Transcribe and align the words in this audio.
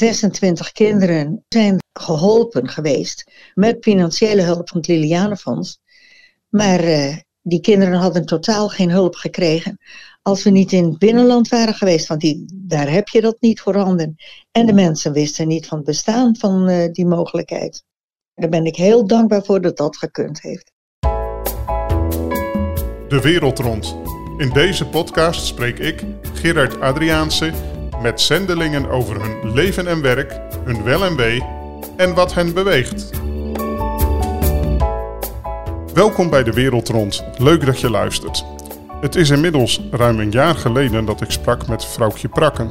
26 0.00 0.72
kinderen 0.72 1.44
zijn 1.48 1.78
geholpen 1.92 2.68
geweest 2.68 3.30
met 3.54 3.76
financiële 3.80 4.42
hulp 4.42 4.68
van 4.68 4.78
het 4.78 4.86
Lilianenfonds. 4.86 5.78
Maar 6.48 6.84
uh, 6.84 7.16
die 7.42 7.60
kinderen 7.60 7.98
hadden 7.98 8.26
totaal 8.26 8.68
geen 8.68 8.90
hulp 8.90 9.14
gekregen 9.14 9.78
als 10.22 10.42
we 10.42 10.50
niet 10.50 10.72
in 10.72 10.84
het 10.84 10.98
binnenland 10.98 11.48
waren 11.48 11.74
geweest, 11.74 12.06
want 12.06 12.20
die, 12.20 12.44
daar 12.54 12.90
heb 12.90 13.08
je 13.08 13.20
dat 13.20 13.36
niet 13.40 13.60
voorhanden. 13.60 14.16
En 14.52 14.66
de 14.66 14.72
mensen 14.72 15.12
wisten 15.12 15.48
niet 15.48 15.66
van 15.66 15.76
het 15.76 15.86
bestaan 15.86 16.36
van 16.36 16.68
uh, 16.68 16.92
die 16.92 17.06
mogelijkheid. 17.06 17.84
Daar 18.34 18.50
ben 18.50 18.64
ik 18.64 18.76
heel 18.76 19.06
dankbaar 19.06 19.44
voor 19.44 19.60
dat 19.60 19.76
dat 19.76 19.96
gekund 19.96 20.40
heeft. 20.42 20.72
De 23.08 23.20
wereld 23.22 23.58
rond. 23.58 23.96
In 24.36 24.50
deze 24.50 24.86
podcast 24.86 25.46
spreek 25.46 25.78
ik, 25.78 26.04
Gerard 26.34 26.80
Adriaanse, 26.80 27.52
met 28.02 28.20
zendelingen 28.20 28.90
over 28.90 29.22
hun 29.22 29.52
leven 29.52 29.86
en 29.86 30.02
werk, 30.02 30.40
hun 30.64 30.82
wel 30.82 31.04
en 31.04 31.16
wee 31.16 31.42
en 31.96 32.14
wat 32.14 32.34
hen 32.34 32.54
beweegt. 32.54 33.10
Welkom 35.94 36.30
bij 36.30 36.42
De 36.42 36.52
Wereld 36.52 36.88
Rond. 36.88 37.24
Leuk 37.38 37.66
dat 37.66 37.80
je 37.80 37.90
luistert. 37.90 38.44
Het 39.00 39.14
is 39.16 39.30
inmiddels 39.30 39.80
ruim 39.90 40.20
een 40.20 40.30
jaar 40.30 40.54
geleden 40.54 41.04
dat 41.04 41.20
ik 41.20 41.30
sprak 41.30 41.68
met 41.68 41.84
vrouwtje 41.84 42.28
Prakken. 42.28 42.70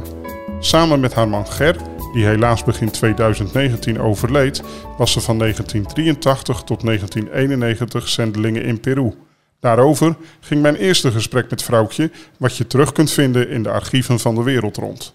Samen 0.60 1.00
met 1.00 1.14
haar 1.14 1.28
man 1.28 1.48
Ger, 1.48 1.76
die 2.14 2.26
helaas 2.26 2.64
begin 2.64 2.92
2019 2.92 4.00
overleed, 4.00 4.64
was 4.98 5.12
ze 5.12 5.22
van 5.22 5.38
1983 5.38 6.64
tot 6.64 6.86
1991 6.86 8.08
zendelingen 8.08 8.64
in 8.64 8.80
Peru. 8.80 9.14
Daarover 9.60 10.16
ging 10.40 10.62
mijn 10.62 10.76
eerste 10.76 11.12
gesprek 11.12 11.50
met 11.50 11.64
vrouwtje, 11.64 12.12
wat 12.38 12.58
je 12.58 12.68
terug 12.68 12.92
kunt 12.92 13.12
vinden 13.12 13.50
in 13.50 13.64
de 13.64 13.72
archieven 13.72 14.20
van 14.20 14.36
de 14.36 14.44
wereld 14.44 14.78
rond. 14.78 15.14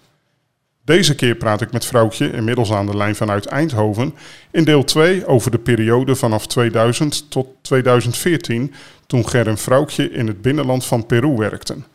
Deze 0.85 1.15
keer 1.15 1.35
praat 1.35 1.61
ik 1.61 1.71
met 1.71 1.85
vrouwtje, 1.85 2.31
inmiddels 2.31 2.71
aan 2.71 2.85
de 2.85 2.97
lijn 2.97 3.15
vanuit 3.15 3.45
Eindhoven, 3.45 4.15
in 4.51 4.63
deel 4.63 4.83
2 4.83 5.25
over 5.25 5.51
de 5.51 5.59
periode 5.59 6.15
vanaf 6.15 6.47
2000 6.47 7.31
tot 7.31 7.47
2014, 7.61 8.73
toen 9.07 9.29
Ger 9.29 9.47
en 9.47 9.57
vrouwtje 9.57 10.11
in 10.11 10.27
het 10.27 10.41
binnenland 10.41 10.85
van 10.85 11.05
Peru 11.05 11.35
werkten. 11.35 11.85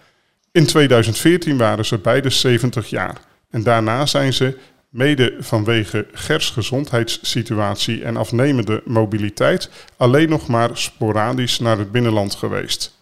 In 0.53 0.67
2014 0.67 1.57
waren 1.57 1.85
ze 1.85 1.99
beide 1.99 2.31
70 2.31 2.91
jaar 2.91 3.17
en 3.51 3.63
daarna 3.63 4.07
zijn 4.07 4.33
ze, 4.33 4.59
mede 4.89 5.37
vanwege 5.39 6.07
Gers 6.13 6.51
gezondheidssituatie 6.51 8.05
en 8.05 8.17
afnemende 8.17 8.83
mobiliteit, 8.85 9.71
alleen 9.97 10.29
nog 10.29 10.47
maar 10.47 10.71
sporadisch 10.73 11.59
naar 11.59 11.79
het 11.79 11.93
binnenland 11.93 12.35
geweest. 12.35 12.99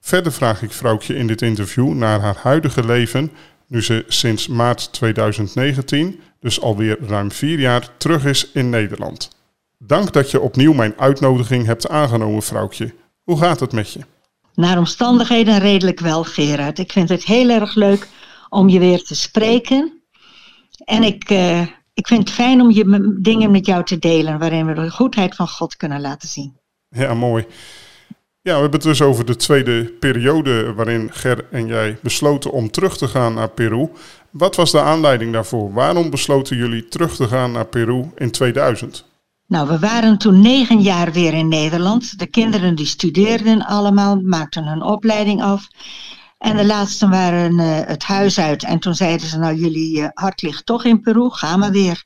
Verder 0.00 0.32
vraag 0.32 0.62
ik 0.62 0.72
vrouwtje 0.72 1.14
in 1.14 1.26
dit 1.26 1.42
interview 1.42 1.92
naar 1.92 2.20
haar 2.20 2.36
huidige 2.36 2.84
leven, 2.84 3.32
nu 3.72 3.82
ze 3.82 4.04
sinds 4.08 4.46
maart 4.46 4.92
2019, 4.92 6.20
dus 6.40 6.60
alweer 6.60 6.98
ruim 7.00 7.32
vier 7.32 7.58
jaar, 7.58 7.88
terug 7.96 8.24
is 8.24 8.50
in 8.50 8.70
Nederland. 8.70 9.30
Dank 9.78 10.12
dat 10.12 10.30
je 10.30 10.40
opnieuw 10.40 10.72
mijn 10.72 10.94
uitnodiging 10.96 11.66
hebt 11.66 11.88
aangenomen, 11.88 12.42
vrouwtje. 12.42 12.94
Hoe 13.22 13.38
gaat 13.38 13.60
het 13.60 13.72
met 13.72 13.92
je? 13.92 14.00
Naar 14.54 14.78
omstandigheden 14.78 15.58
redelijk 15.58 16.00
wel, 16.00 16.24
Gerard. 16.24 16.78
Ik 16.78 16.92
vind 16.92 17.08
het 17.08 17.24
heel 17.24 17.48
erg 17.48 17.74
leuk 17.74 18.08
om 18.48 18.68
je 18.68 18.78
weer 18.78 19.02
te 19.02 19.14
spreken. 19.14 20.02
En 20.84 21.02
ik, 21.02 21.30
uh, 21.30 21.60
ik 21.94 22.06
vind 22.06 22.20
het 22.20 22.30
fijn 22.30 22.60
om 22.60 22.70
je 22.70 23.16
dingen 23.20 23.50
met 23.50 23.66
jou 23.66 23.84
te 23.84 23.98
delen 23.98 24.38
waarin 24.38 24.66
we 24.66 24.74
de 24.74 24.90
goedheid 24.90 25.34
van 25.34 25.48
God 25.48 25.76
kunnen 25.76 26.00
laten 26.00 26.28
zien. 26.28 26.56
Ja, 26.88 27.14
mooi. 27.14 27.46
Ja, 28.44 28.54
we 28.54 28.60
hebben 28.60 28.80
het 28.80 28.88
dus 28.88 29.02
over 29.02 29.24
de 29.24 29.36
tweede 29.36 29.84
periode 29.84 30.72
waarin 30.74 31.12
Ger 31.12 31.46
en 31.50 31.66
jij 31.66 31.98
besloten 32.02 32.52
om 32.52 32.70
terug 32.70 32.96
te 32.96 33.08
gaan 33.08 33.34
naar 33.34 33.48
Peru. 33.48 33.88
Wat 34.30 34.56
was 34.56 34.70
de 34.70 34.80
aanleiding 34.80 35.32
daarvoor? 35.32 35.72
Waarom 35.72 36.10
besloten 36.10 36.56
jullie 36.56 36.88
terug 36.88 37.16
te 37.16 37.28
gaan 37.28 37.52
naar 37.52 37.66
Peru 37.66 38.10
in 38.16 38.30
2000? 38.30 39.04
Nou, 39.46 39.68
we 39.68 39.78
waren 39.78 40.18
toen 40.18 40.40
negen 40.40 40.80
jaar 40.80 41.12
weer 41.12 41.34
in 41.34 41.48
Nederland. 41.48 42.18
De 42.18 42.26
kinderen 42.26 42.74
die 42.74 42.86
studeerden 42.86 43.66
allemaal, 43.66 44.16
maakten 44.16 44.64
hun 44.64 44.82
opleiding 44.82 45.42
af. 45.42 45.68
En 46.38 46.56
de 46.56 46.66
laatsten 46.66 47.10
waren 47.10 47.58
uh, 47.58 47.80
het 47.86 48.02
huis 48.02 48.38
uit. 48.40 48.64
En 48.64 48.78
toen 48.78 48.94
zeiden 48.94 49.26
ze, 49.26 49.38
nou 49.38 49.54
jullie 49.54 49.98
uh, 49.98 50.08
hart 50.12 50.42
ligt 50.42 50.66
toch 50.66 50.84
in 50.84 51.00
Peru, 51.00 51.30
gaan 51.30 51.60
we 51.60 51.70
weer. 51.70 52.04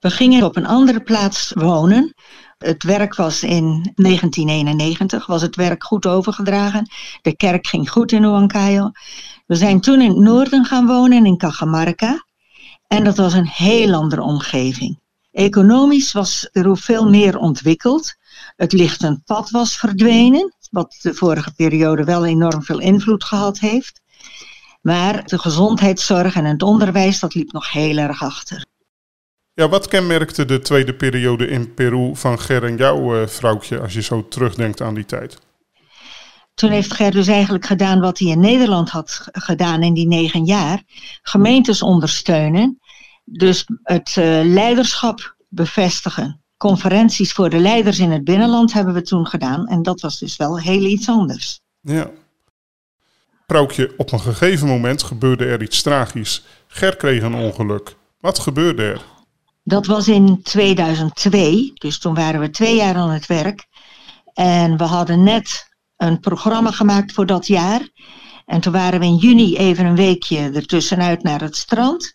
We 0.00 0.10
gingen 0.10 0.42
op 0.42 0.56
een 0.56 0.66
andere 0.66 1.00
plaats 1.00 1.52
wonen. 1.54 2.14
Het 2.58 2.82
werk 2.82 3.14
was 3.14 3.42
in 3.42 3.92
1991, 3.94 5.26
was 5.26 5.42
het 5.42 5.56
werk 5.56 5.84
goed 5.84 6.06
overgedragen. 6.06 6.90
De 7.22 7.36
kerk 7.36 7.66
ging 7.66 7.90
goed 7.90 8.12
in 8.12 8.22
Huancayo. 8.22 8.90
We 9.46 9.54
zijn 9.54 9.80
toen 9.80 10.00
in 10.00 10.08
het 10.08 10.18
noorden 10.18 10.64
gaan 10.64 10.86
wonen, 10.86 11.26
in 11.26 11.36
Cajamarca. 11.36 12.24
En 12.86 13.04
dat 13.04 13.16
was 13.16 13.32
een 13.32 13.46
heel 13.46 13.94
andere 13.94 14.22
omgeving. 14.22 15.00
Economisch 15.30 16.12
was 16.12 16.48
er 16.52 16.76
veel 16.76 17.08
meer 17.08 17.38
ontwikkeld. 17.38 18.14
Het 18.56 18.72
lichtend 18.72 19.24
pad 19.24 19.50
was 19.50 19.76
verdwenen, 19.76 20.54
wat 20.70 20.98
de 21.02 21.14
vorige 21.14 21.52
periode 21.54 22.04
wel 22.04 22.26
enorm 22.26 22.62
veel 22.62 22.80
invloed 22.80 23.24
gehad 23.24 23.58
heeft. 23.58 24.00
Maar 24.82 25.26
de 25.26 25.38
gezondheidszorg 25.38 26.34
en 26.34 26.44
het 26.44 26.62
onderwijs, 26.62 27.20
dat 27.20 27.34
liep 27.34 27.52
nog 27.52 27.72
heel 27.72 27.96
erg 27.96 28.22
achter. 28.22 28.66
Ja, 29.58 29.68
wat 29.68 29.88
kenmerkte 29.88 30.44
de 30.44 30.60
tweede 30.60 30.94
periode 30.94 31.48
in 31.48 31.74
Peru 31.74 32.16
van 32.16 32.40
Ger 32.40 32.64
en 32.64 32.76
jouw 32.76 33.20
uh, 33.20 33.26
vrouwtje, 33.26 33.80
als 33.80 33.92
je 33.92 34.02
zo 34.02 34.28
terugdenkt 34.28 34.80
aan 34.80 34.94
die 34.94 35.04
tijd? 35.04 35.38
Toen 36.54 36.70
heeft 36.70 36.92
Ger 36.92 37.10
dus 37.10 37.26
eigenlijk 37.26 37.66
gedaan 37.66 38.00
wat 38.00 38.18
hij 38.18 38.28
in 38.28 38.40
Nederland 38.40 38.90
had 38.90 39.28
gedaan 39.32 39.82
in 39.82 39.94
die 39.94 40.06
negen 40.06 40.44
jaar. 40.44 40.82
Gemeentes 41.22 41.82
ondersteunen 41.82 42.78
dus 43.24 43.64
het 43.82 44.16
uh, 44.18 44.40
leiderschap 44.44 45.36
bevestigen. 45.48 46.42
Conferenties 46.56 47.32
voor 47.32 47.50
de 47.50 47.58
leiders 47.58 47.98
in 47.98 48.10
het 48.10 48.24
binnenland 48.24 48.72
hebben 48.72 48.94
we 48.94 49.02
toen 49.02 49.26
gedaan. 49.26 49.66
En 49.66 49.82
dat 49.82 50.00
was 50.00 50.18
dus 50.18 50.36
wel 50.36 50.58
heel 50.58 50.84
iets 50.84 51.08
anders. 51.08 51.60
Ja. 51.80 52.10
Proukje, 53.46 53.94
op 53.96 54.12
een 54.12 54.20
gegeven 54.20 54.68
moment 54.68 55.02
gebeurde 55.02 55.44
er 55.44 55.62
iets 55.62 55.82
tragisch. 55.82 56.44
Ger 56.66 56.96
kreeg 56.96 57.22
een 57.22 57.34
ongeluk. 57.34 57.96
Wat 58.20 58.38
gebeurde 58.38 58.82
er? 58.82 59.16
Dat 59.68 59.86
was 59.86 60.08
in 60.08 60.42
2002. 60.42 61.70
Dus 61.74 61.98
toen 61.98 62.14
waren 62.14 62.40
we 62.40 62.50
twee 62.50 62.76
jaar 62.76 62.94
aan 62.94 63.10
het 63.10 63.26
werk. 63.26 63.66
En 64.32 64.76
we 64.76 64.84
hadden 64.84 65.22
net 65.22 65.68
een 65.96 66.20
programma 66.20 66.70
gemaakt 66.70 67.12
voor 67.12 67.26
dat 67.26 67.46
jaar. 67.46 67.88
En 68.44 68.60
toen 68.60 68.72
waren 68.72 69.00
we 69.00 69.06
in 69.06 69.16
juni 69.16 69.56
even 69.56 69.86
een 69.86 69.96
weekje 69.96 70.50
ertussenuit 70.50 71.22
naar 71.22 71.40
het 71.40 71.56
strand. 71.56 72.14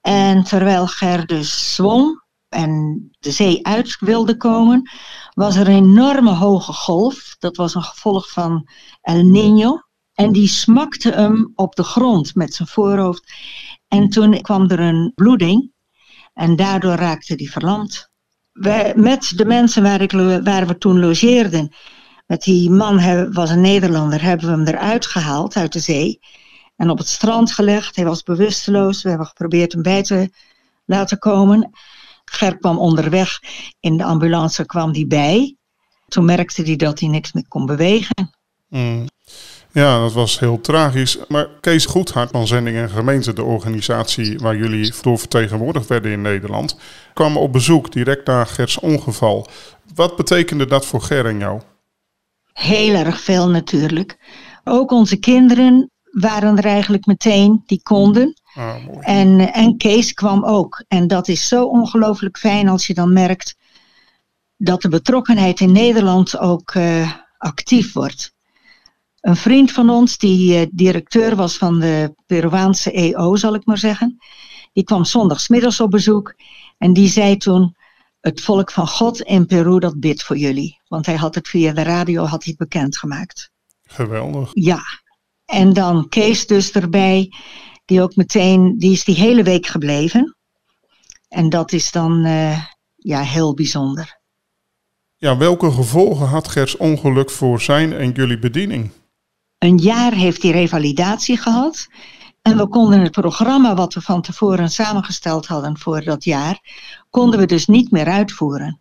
En 0.00 0.44
terwijl 0.44 0.86
Ger 0.86 1.26
dus 1.26 1.74
zwom 1.74 2.22
en 2.48 3.02
de 3.18 3.30
zee 3.30 3.66
uit 3.66 3.96
wilde 4.00 4.36
komen, 4.36 4.90
was 5.32 5.56
er 5.56 5.68
een 5.68 5.74
enorme 5.74 6.32
hoge 6.32 6.72
golf. 6.72 7.36
Dat 7.38 7.56
was 7.56 7.74
een 7.74 7.82
gevolg 7.82 8.30
van 8.30 8.68
El 9.00 9.24
Niño. 9.24 9.92
En 10.12 10.32
die 10.32 10.48
smakte 10.48 11.10
hem 11.10 11.52
op 11.54 11.74
de 11.74 11.84
grond 11.84 12.34
met 12.34 12.54
zijn 12.54 12.68
voorhoofd. 12.68 13.32
En 13.88 14.08
toen 14.08 14.40
kwam 14.40 14.70
er 14.70 14.80
een 14.80 15.12
bloeding. 15.14 15.72
En 16.34 16.56
daardoor 16.56 16.94
raakte 16.94 17.34
hij 17.34 17.46
verlamd. 17.46 18.10
Wij, 18.52 18.92
met 18.96 19.32
de 19.36 19.44
mensen 19.44 19.82
waar 20.44 20.66
we 20.66 20.78
toen 20.78 21.00
logeerden, 21.00 21.74
met 22.26 22.42
die 22.42 22.70
man 22.70 23.32
was 23.32 23.50
een 23.50 23.60
Nederlander, 23.60 24.22
hebben 24.22 24.46
we 24.46 24.52
hem 24.52 24.66
eruit 24.66 25.06
gehaald 25.06 25.56
uit 25.56 25.72
de 25.72 25.80
zee 25.80 26.20
en 26.76 26.90
op 26.90 26.98
het 26.98 27.08
strand 27.08 27.52
gelegd. 27.52 27.96
Hij 27.96 28.04
was 28.04 28.22
bewusteloos. 28.22 29.02
We 29.02 29.08
hebben 29.08 29.26
geprobeerd 29.26 29.72
hem 29.72 29.82
bij 29.82 30.02
te 30.02 30.30
laten 30.84 31.18
komen. 31.18 31.70
Ger 32.24 32.58
kwam 32.58 32.78
onderweg. 32.78 33.40
In 33.80 33.96
de 33.96 34.04
ambulance 34.04 34.66
kwam 34.66 34.92
hij 34.92 35.06
bij. 35.06 35.56
Toen 36.08 36.24
merkte 36.24 36.62
hij 36.62 36.76
dat 36.76 37.00
hij 37.00 37.08
niks 37.08 37.32
meer 37.32 37.48
kon 37.48 37.66
bewegen. 37.66 38.30
Mm. 38.68 39.06
Ja, 39.74 40.00
dat 40.00 40.12
was 40.12 40.38
heel 40.38 40.60
tragisch. 40.60 41.18
Maar 41.28 41.48
Kees 41.60 41.86
Goedhart 41.86 42.30
van 42.30 42.46
Zending 42.46 42.76
en 42.76 42.90
Gemeente, 42.90 43.32
de 43.32 43.42
organisatie 43.42 44.38
waar 44.38 44.56
jullie 44.56 44.92
door 45.02 45.18
vertegenwoordigd 45.18 45.86
werden 45.86 46.12
in 46.12 46.22
Nederland, 46.22 46.76
kwam 47.14 47.36
op 47.36 47.52
bezoek 47.52 47.92
direct 47.92 48.26
na 48.26 48.44
Gers 48.44 48.78
ongeval. 48.78 49.46
Wat 49.94 50.16
betekende 50.16 50.66
dat 50.66 50.86
voor 50.86 51.00
Ger 51.00 51.26
en 51.26 51.38
jou? 51.38 51.60
Heel 52.52 52.94
erg 52.94 53.20
veel 53.20 53.48
natuurlijk. 53.48 54.18
Ook 54.64 54.90
onze 54.90 55.16
kinderen 55.16 55.90
waren 56.04 56.58
er 56.58 56.64
eigenlijk 56.64 57.06
meteen 57.06 57.62
die 57.66 57.82
konden. 57.82 58.34
Ah, 58.54 58.74
en, 59.00 59.52
en 59.52 59.76
Kees 59.76 60.12
kwam 60.12 60.44
ook. 60.44 60.84
En 60.88 61.06
dat 61.06 61.28
is 61.28 61.48
zo 61.48 61.64
ongelooflijk 61.64 62.38
fijn 62.38 62.68
als 62.68 62.86
je 62.86 62.94
dan 62.94 63.12
merkt 63.12 63.56
dat 64.56 64.82
de 64.82 64.88
betrokkenheid 64.88 65.60
in 65.60 65.72
Nederland 65.72 66.38
ook 66.38 66.74
uh, 66.74 67.12
actief 67.38 67.92
wordt. 67.92 68.33
Een 69.24 69.36
vriend 69.36 69.72
van 69.72 69.90
ons, 69.90 70.18
die 70.18 70.60
uh, 70.60 70.66
directeur 70.72 71.36
was 71.36 71.56
van 71.56 71.80
de 71.80 72.14
Peruaanse 72.26 72.92
EO, 72.92 73.36
zal 73.36 73.54
ik 73.54 73.66
maar 73.66 73.78
zeggen, 73.78 74.16
die 74.72 74.84
kwam 74.84 75.04
zondagsmiddags 75.04 75.80
op 75.80 75.90
bezoek 75.90 76.34
en 76.78 76.92
die 76.92 77.08
zei 77.08 77.36
toen: 77.36 77.76
Het 78.20 78.40
volk 78.40 78.70
van 78.70 78.88
God 78.88 79.20
in 79.20 79.46
Peru 79.46 79.78
dat 79.78 80.00
bidt 80.00 80.22
voor 80.22 80.36
jullie. 80.36 80.80
Want 80.88 81.06
hij 81.06 81.14
had 81.14 81.34
het 81.34 81.48
via 81.48 81.72
de 81.72 81.82
radio 81.82 82.24
had 82.24 82.44
hij 82.44 82.54
bekendgemaakt. 82.56 83.50
Geweldig. 83.84 84.50
Ja, 84.52 84.82
en 85.44 85.72
dan 85.72 86.08
Kees 86.08 86.46
dus 86.46 86.72
erbij, 86.72 87.32
die 87.84 88.02
ook 88.02 88.16
meteen, 88.16 88.78
die 88.78 88.92
is 88.92 89.04
die 89.04 89.16
hele 89.16 89.42
week 89.42 89.66
gebleven. 89.66 90.36
En 91.28 91.48
dat 91.48 91.72
is 91.72 91.90
dan 91.90 92.26
uh, 92.26 92.64
ja, 92.96 93.20
heel 93.20 93.54
bijzonder. 93.54 94.20
Ja, 95.16 95.36
welke 95.36 95.70
gevolgen 95.70 96.26
had 96.26 96.48
Gers 96.48 96.76
ongeluk 96.76 97.30
voor 97.30 97.60
zijn 97.60 97.92
en 97.92 98.10
jullie 98.10 98.38
bediening? 98.38 98.90
Een 99.64 99.78
jaar 99.78 100.12
heeft 100.12 100.42
hij 100.42 100.50
revalidatie 100.50 101.36
gehad. 101.36 101.86
En 102.42 102.56
we 102.56 102.68
konden 102.68 103.00
het 103.00 103.12
programma 103.12 103.74
wat 103.74 103.94
we 103.94 104.00
van 104.00 104.22
tevoren 104.22 104.68
samengesteld 104.68 105.46
hadden 105.46 105.78
voor 105.78 106.02
dat 106.02 106.24
jaar, 106.24 106.60
konden 107.10 107.40
we 107.40 107.46
dus 107.46 107.66
niet 107.66 107.90
meer 107.90 108.06
uitvoeren. 108.06 108.80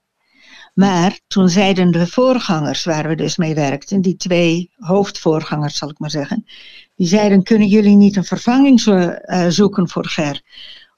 Maar 0.74 1.19
toen 1.27 1.50
zeiden 1.50 1.91
de 1.91 2.07
voorgangers 2.07 2.83
waar 2.83 3.07
we 3.07 3.15
dus 3.15 3.38
mee 3.38 3.56
werkten, 3.56 4.01
die 4.01 4.15
twee 4.15 4.71
hoofdvoorgangers 4.75 5.77
zal 5.77 5.89
ik 5.89 6.00
maar 6.00 6.09
zeggen, 6.09 6.45
die 6.95 7.07
zeiden 7.07 7.44
kunnen 7.44 7.68
jullie 7.68 7.95
niet 7.95 8.15
een 8.15 8.25
vervanging 8.25 8.81
eh, 8.86 9.47
zoeken 9.47 9.89
voor 9.89 10.06
Ger? 10.06 10.41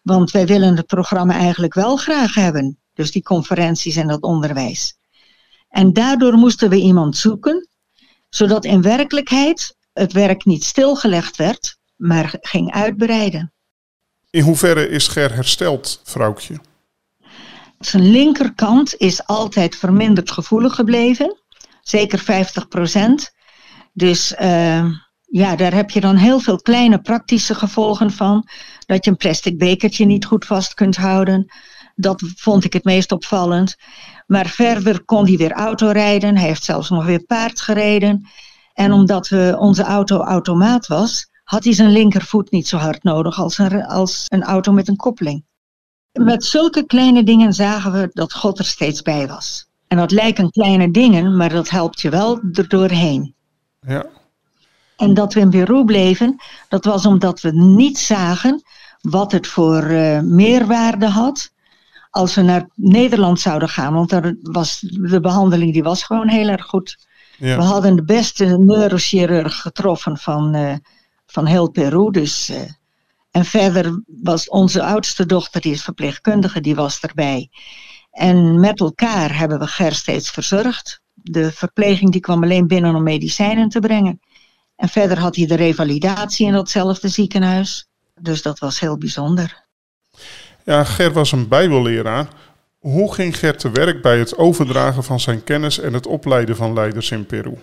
Want 0.02 0.32
wij 0.32 0.46
willen 0.46 0.76
het 0.76 0.86
programma 0.86 1.34
eigenlijk 1.34 1.74
wel 1.74 1.96
graag 1.96 2.36
hebben. 2.36 2.78
Dus 2.94 3.12
die 3.12 3.24
conferenties 3.24 3.96
en 3.96 4.08
dat 4.08 4.22
onderwijs. 4.22 4.98
En 5.70 5.94
daardoor 5.94 6.34
moesten 6.34 6.70
we 6.70 6.76
iemand 6.76 7.18
zoeken, 7.18 7.68
zodat 8.30 8.66
in 8.66 8.82
werkelijkheid 8.82 9.76
het 9.94 10.14
werk 10.14 10.46
niet 10.46 10.64
stilgelegd 10.64 11.36
werd, 11.36 11.78
maar 11.96 12.38
ging 12.42 12.72
uitbreiden. 12.74 13.54
In 14.30 14.42
hoeverre 14.42 14.90
is 14.90 15.08
Ger 15.08 15.34
hersteld, 15.34 16.02
vrouwtje? 16.04 16.60
Zijn 17.80 18.12
linkerkant 18.12 18.96
is 18.96 19.26
altijd 19.26 19.76
verminderd 19.76 20.32
gevoelig 20.32 20.76
gebleven, 20.76 21.42
zeker 21.82 22.20
50 22.20 22.68
procent. 22.68 23.32
Dus 23.94 24.36
uh, 24.42 24.86
ja, 25.22 25.56
daar 25.56 25.74
heb 25.74 25.90
je 25.90 26.00
dan 26.00 26.16
heel 26.16 26.40
veel 26.40 26.58
kleine 26.58 27.02
praktische 27.02 27.56
gevolgen 27.56 28.12
van. 28.12 28.48
Dat 28.86 29.06
je 29.06 29.12
een 29.12 29.18
plastic 29.18 29.58
bekertje 29.58 30.06
niet 30.06 30.26
goed 30.26 30.46
vast 30.46 30.74
kunt 30.74 30.96
houden. 30.96 31.54
Dat 31.96 32.22
vond 32.36 32.64
ik 32.64 32.74
het 32.74 32.84
meest 32.84 33.12
opvallend. 33.12 33.76
Maar 34.26 34.48
verder 34.48 35.04
kon 35.04 35.26
hij 35.28 35.38
weer 35.38 35.52
auto 35.52 35.88
rijden. 35.88 36.38
Hij 36.38 36.48
heeft 36.48 36.64
zelfs 36.64 36.90
nog 36.90 37.06
weer 37.06 37.24
paard 37.24 37.62
gereden. 37.62 38.28
En 38.74 38.92
omdat 38.92 39.28
we, 39.28 39.56
onze 39.60 39.84
auto 39.84 40.20
automaat 40.20 40.88
was, 40.88 41.30
had 41.44 41.64
hij 41.64 41.74
zijn 41.74 41.92
linkervoet 41.92 42.52
niet 42.52 42.68
zo 42.68 42.78
hard 42.78 43.04
nodig 43.04 43.40
als 43.40 43.58
een, 43.58 43.86
als 43.86 44.26
een 44.28 44.44
auto 44.44 44.72
met 44.72 44.88
een 44.88 44.96
koppeling. 44.96 45.46
Met 46.12 46.46
zulke 46.46 46.86
kleine 46.86 47.24
dingen 47.24 47.54
zagen 47.54 47.92
we 47.92 48.10
dat 48.14 48.34
God 48.34 48.60
er 48.60 48.66
steeds 48.66 49.02
bij 49.02 49.28
was. 49.28 49.68
En 49.88 49.98
dat 49.98 50.12
lijken 50.12 50.52
kleine 50.52 50.92
dingen, 50.92 51.38
maar 51.38 51.50
dat 51.50 51.70
helpt 51.70 52.02
je 52.02 52.10
wel 52.10 52.40
er 52.52 52.68
doorheen. 52.68 53.36
Ja. 53.80 54.06
En 54.98 55.14
dat 55.14 55.34
we 55.34 55.40
in 55.40 55.50
Peru 55.50 55.86
bleven, 55.86 56.36
dat 56.70 56.86
was 56.86 57.06
omdat 57.06 57.42
we 57.42 57.52
niet 57.52 57.98
zagen 57.98 58.64
wat 59.02 59.32
het 59.32 59.48
voor 59.48 59.84
uh, 59.84 60.20
meerwaarde 60.20 61.10
had 61.10 61.52
als 62.16 62.36
we 62.36 62.42
naar 62.42 62.70
Nederland 62.76 63.40
zouden 63.40 63.70
gaan. 63.70 63.94
Want 63.94 64.10
daar 64.10 64.36
was, 64.42 64.80
de 64.80 65.20
behandeling 65.20 65.74
die 65.74 65.84
was 65.84 66.04
gewoon 66.04 66.28
heel 66.28 66.48
erg 66.48 66.66
goed. 66.66 67.08
Ja. 67.38 67.58
We 67.58 67.64
hadden 67.64 67.96
de 67.96 68.04
beste 68.04 68.58
neurochirurg 68.58 69.62
getroffen 69.62 70.18
van, 70.18 70.56
uh, 70.56 70.74
van 71.26 71.46
heel 71.46 71.70
Peru. 71.70 72.12
Dus, 72.12 72.50
uh, 72.50 72.58
en 73.32 73.46
verder 73.46 74.04
was 74.08 74.50
onze 74.50 74.84
oudste 74.84 75.26
dochter, 75.26 75.62
die 75.62 75.72
is 75.72 75.84
verpleegkundige, 75.84 76.62
die 76.62 76.76
was 76.76 77.00
erbij. 77.00 77.50
En 78.12 78.60
met 78.60 78.80
elkaar 78.80 79.38
hebben 79.38 79.60
we 79.60 79.68
Ger 79.68 79.94
steeds 79.94 80.30
verzorgd. 80.30 81.02
De 81.14 81.52
verpleging 81.52 82.12
die 82.12 82.22
kwam 82.22 82.44
alleen 82.44 82.68
binnen 82.68 82.96
om 82.96 83.04
medicijnen 83.04 83.70
te 83.70 83.80
brengen. 83.80 84.20
En 84.76 84.90
verder 84.90 85.20
had 85.20 85.36
hij 85.36 85.46
de 85.46 85.56
revalidatie 85.56 86.48
in 86.48 86.54
datzelfde 86.54 87.08
ziekenhuis. 87.08 87.88
Dus 88.22 88.42
dat 88.42 88.60
was 88.60 88.80
heel 88.80 88.98
bijzonder. 88.98 89.65
Ja, 90.66 90.84
Ger 90.84 91.14
was 91.14 91.32
een 91.32 91.48
bijbelleraar. 91.48 92.28
Hoe 92.80 93.14
ging 93.14 93.38
Ger 93.38 93.58
te 93.58 93.72
werk 93.72 94.02
bij 94.02 94.20
het 94.20 94.38
overdragen 94.38 95.04
van 95.04 95.20
zijn 95.20 95.44
kennis 95.44 95.80
en 95.80 95.94
het 95.94 96.08
opleiden 96.08 96.56
van 96.56 96.74
leiders 96.74 97.12
in 97.12 97.26
Peru? 97.26 97.58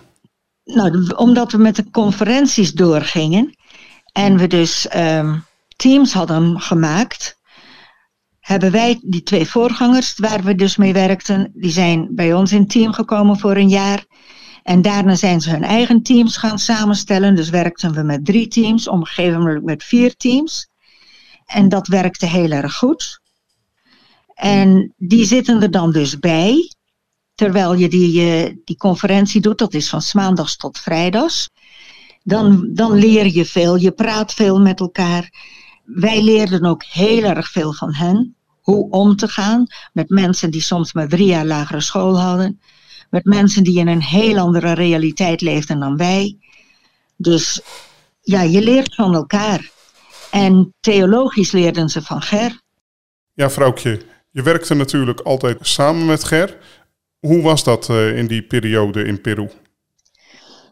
Nou, 0.63 1.07
omdat 1.15 1.51
we 1.51 1.57
met 1.57 1.75
de 1.75 1.89
conferenties 1.91 2.73
doorgingen 2.73 3.55
en 4.11 4.37
we 4.37 4.47
dus 4.47 4.87
um, 4.95 5.45
teams 5.75 6.13
hadden 6.13 6.59
gemaakt, 6.59 7.39
hebben 8.39 8.71
wij 8.71 8.99
die 9.03 9.23
twee 9.23 9.49
voorgangers 9.49 10.17
waar 10.17 10.43
we 10.43 10.55
dus 10.55 10.77
mee 10.77 10.93
werkten, 10.93 11.51
die 11.53 11.71
zijn 11.71 12.07
bij 12.11 12.33
ons 12.33 12.51
in 12.51 12.67
team 12.67 12.93
gekomen 12.93 13.39
voor 13.39 13.55
een 13.55 13.69
jaar. 13.69 14.05
En 14.63 14.81
daarna 14.81 15.15
zijn 15.15 15.41
ze 15.41 15.49
hun 15.49 15.63
eigen 15.63 16.03
teams 16.03 16.37
gaan 16.37 16.59
samenstellen. 16.59 17.35
Dus 17.35 17.49
werkten 17.49 17.93
we 17.93 18.03
met 18.03 18.25
drie 18.25 18.47
teams, 18.47 18.87
moment 18.87 19.63
met 19.63 19.83
vier 19.83 20.15
teams. 20.15 20.71
En 21.53 21.69
dat 21.69 21.87
werkte 21.87 22.25
heel 22.25 22.51
erg 22.51 22.75
goed. 22.75 23.19
En 24.33 24.93
die 24.97 25.25
zitten 25.25 25.61
er 25.61 25.71
dan 25.71 25.91
dus 25.91 26.19
bij, 26.19 26.71
terwijl 27.35 27.73
je 27.73 27.89
die, 27.89 28.45
uh, 28.45 28.55
die 28.63 28.77
conferentie 28.77 29.41
doet, 29.41 29.57
dat 29.57 29.73
is 29.73 29.89
van 29.89 30.01
maandags 30.13 30.55
tot 30.55 30.79
vrijdags. 30.79 31.49
Dan, 32.23 32.69
dan 32.73 32.93
leer 32.93 33.27
je 33.27 33.45
veel, 33.45 33.75
je 33.75 33.91
praat 33.91 34.33
veel 34.33 34.61
met 34.61 34.79
elkaar. 34.79 35.31
Wij 35.83 36.21
leerden 36.21 36.65
ook 36.65 36.83
heel 36.83 37.23
erg 37.23 37.51
veel 37.51 37.73
van 37.73 37.93
hen, 37.93 38.35
hoe 38.61 38.89
om 38.89 39.15
te 39.15 39.27
gaan 39.27 39.65
met 39.93 40.09
mensen 40.09 40.51
die 40.51 40.61
soms 40.61 40.93
maar 40.93 41.07
drie 41.07 41.27
jaar 41.27 41.45
lagere 41.45 41.81
school 41.81 42.19
hadden 42.19 42.59
met 43.13 43.25
mensen 43.25 43.63
die 43.63 43.79
in 43.79 43.87
een 43.87 44.01
heel 44.01 44.37
andere 44.37 44.71
realiteit 44.71 45.41
leefden 45.41 45.79
dan 45.79 45.97
wij. 45.97 46.37
Dus 47.15 47.61
ja, 48.21 48.41
je 48.41 48.61
leert 48.61 48.95
van 48.95 49.13
elkaar. 49.13 49.71
En 50.33 50.73
theologisch 50.79 51.51
leerden 51.51 51.89
ze 51.89 52.01
van 52.01 52.21
Ger. 52.21 52.61
Ja, 53.33 53.49
vrouwtje, 53.49 54.01
je 54.31 54.41
werkte 54.41 54.73
natuurlijk 54.73 55.19
altijd 55.19 55.57
samen 55.61 56.05
met 56.05 56.23
Ger. 56.23 56.57
Hoe 57.19 57.41
was 57.41 57.63
dat 57.63 57.89
uh, 57.89 58.17
in 58.17 58.27
die 58.27 58.43
periode 58.43 59.03
in 59.03 59.21
Peru? 59.21 59.49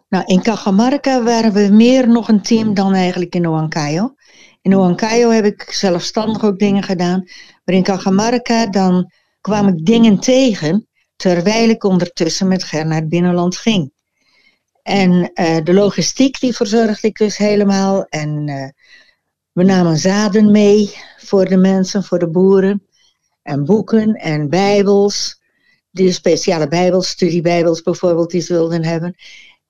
Nou, 0.10 0.26
in 0.26 0.42
Cajamarca 0.42 1.24
waren 1.24 1.54
we 1.54 1.70
meer 1.72 2.08
nog 2.08 2.28
een 2.28 2.42
team 2.42 2.74
dan 2.74 2.94
eigenlijk 2.94 3.36
in 3.36 3.46
Huancayo. 3.46 4.16
In 4.62 4.72
Huancayo 4.72 5.30
heb 5.30 5.46
ik 5.46 5.62
zelfstandig 5.62 6.44
ook 6.44 6.60
dingen 6.60 6.84
gedaan. 6.84 7.30
Maar 7.64 7.76
in 7.76 7.84
Cajamarca 7.84 8.68
dan 8.68 9.12
kwam 9.42 9.68
ik 9.68 9.86
dingen 9.86 10.20
tegen 10.20 10.88
terwijl 11.16 11.70
ik 11.70 11.84
ondertussen 11.84 12.48
met 12.48 12.64
Ger 12.64 12.86
naar 12.86 13.00
het 13.00 13.10
binnenland 13.10 13.58
ging. 13.58 13.92
En 14.84 15.12
uh, 15.12 15.58
de 15.64 15.74
logistiek 15.74 16.40
die 16.40 16.56
verzorgde 16.56 17.08
ik 17.08 17.18
dus 17.18 17.38
helemaal. 17.38 18.06
En 18.06 18.48
uh, 18.48 18.70
we 19.62 19.68
namen 19.68 19.98
zaden 19.98 20.52
mee 20.52 20.94
voor 21.18 21.46
de 21.46 21.58
mensen, 21.58 22.04
voor 22.04 22.20
de 22.20 22.30
boeren. 22.30 22.88
En 23.42 23.66
boeken 23.66 24.14
en 24.14 24.50
bijbels. 24.50 25.42
Die 25.92 26.12
speciale 26.12 26.68
bijbels, 26.68 27.10
studiebijbels 27.10 27.82
bijvoorbeeld, 27.82 28.32
die 28.32 28.42
ze 28.42 28.54
wilden 28.54 28.84
hebben. 28.84 29.16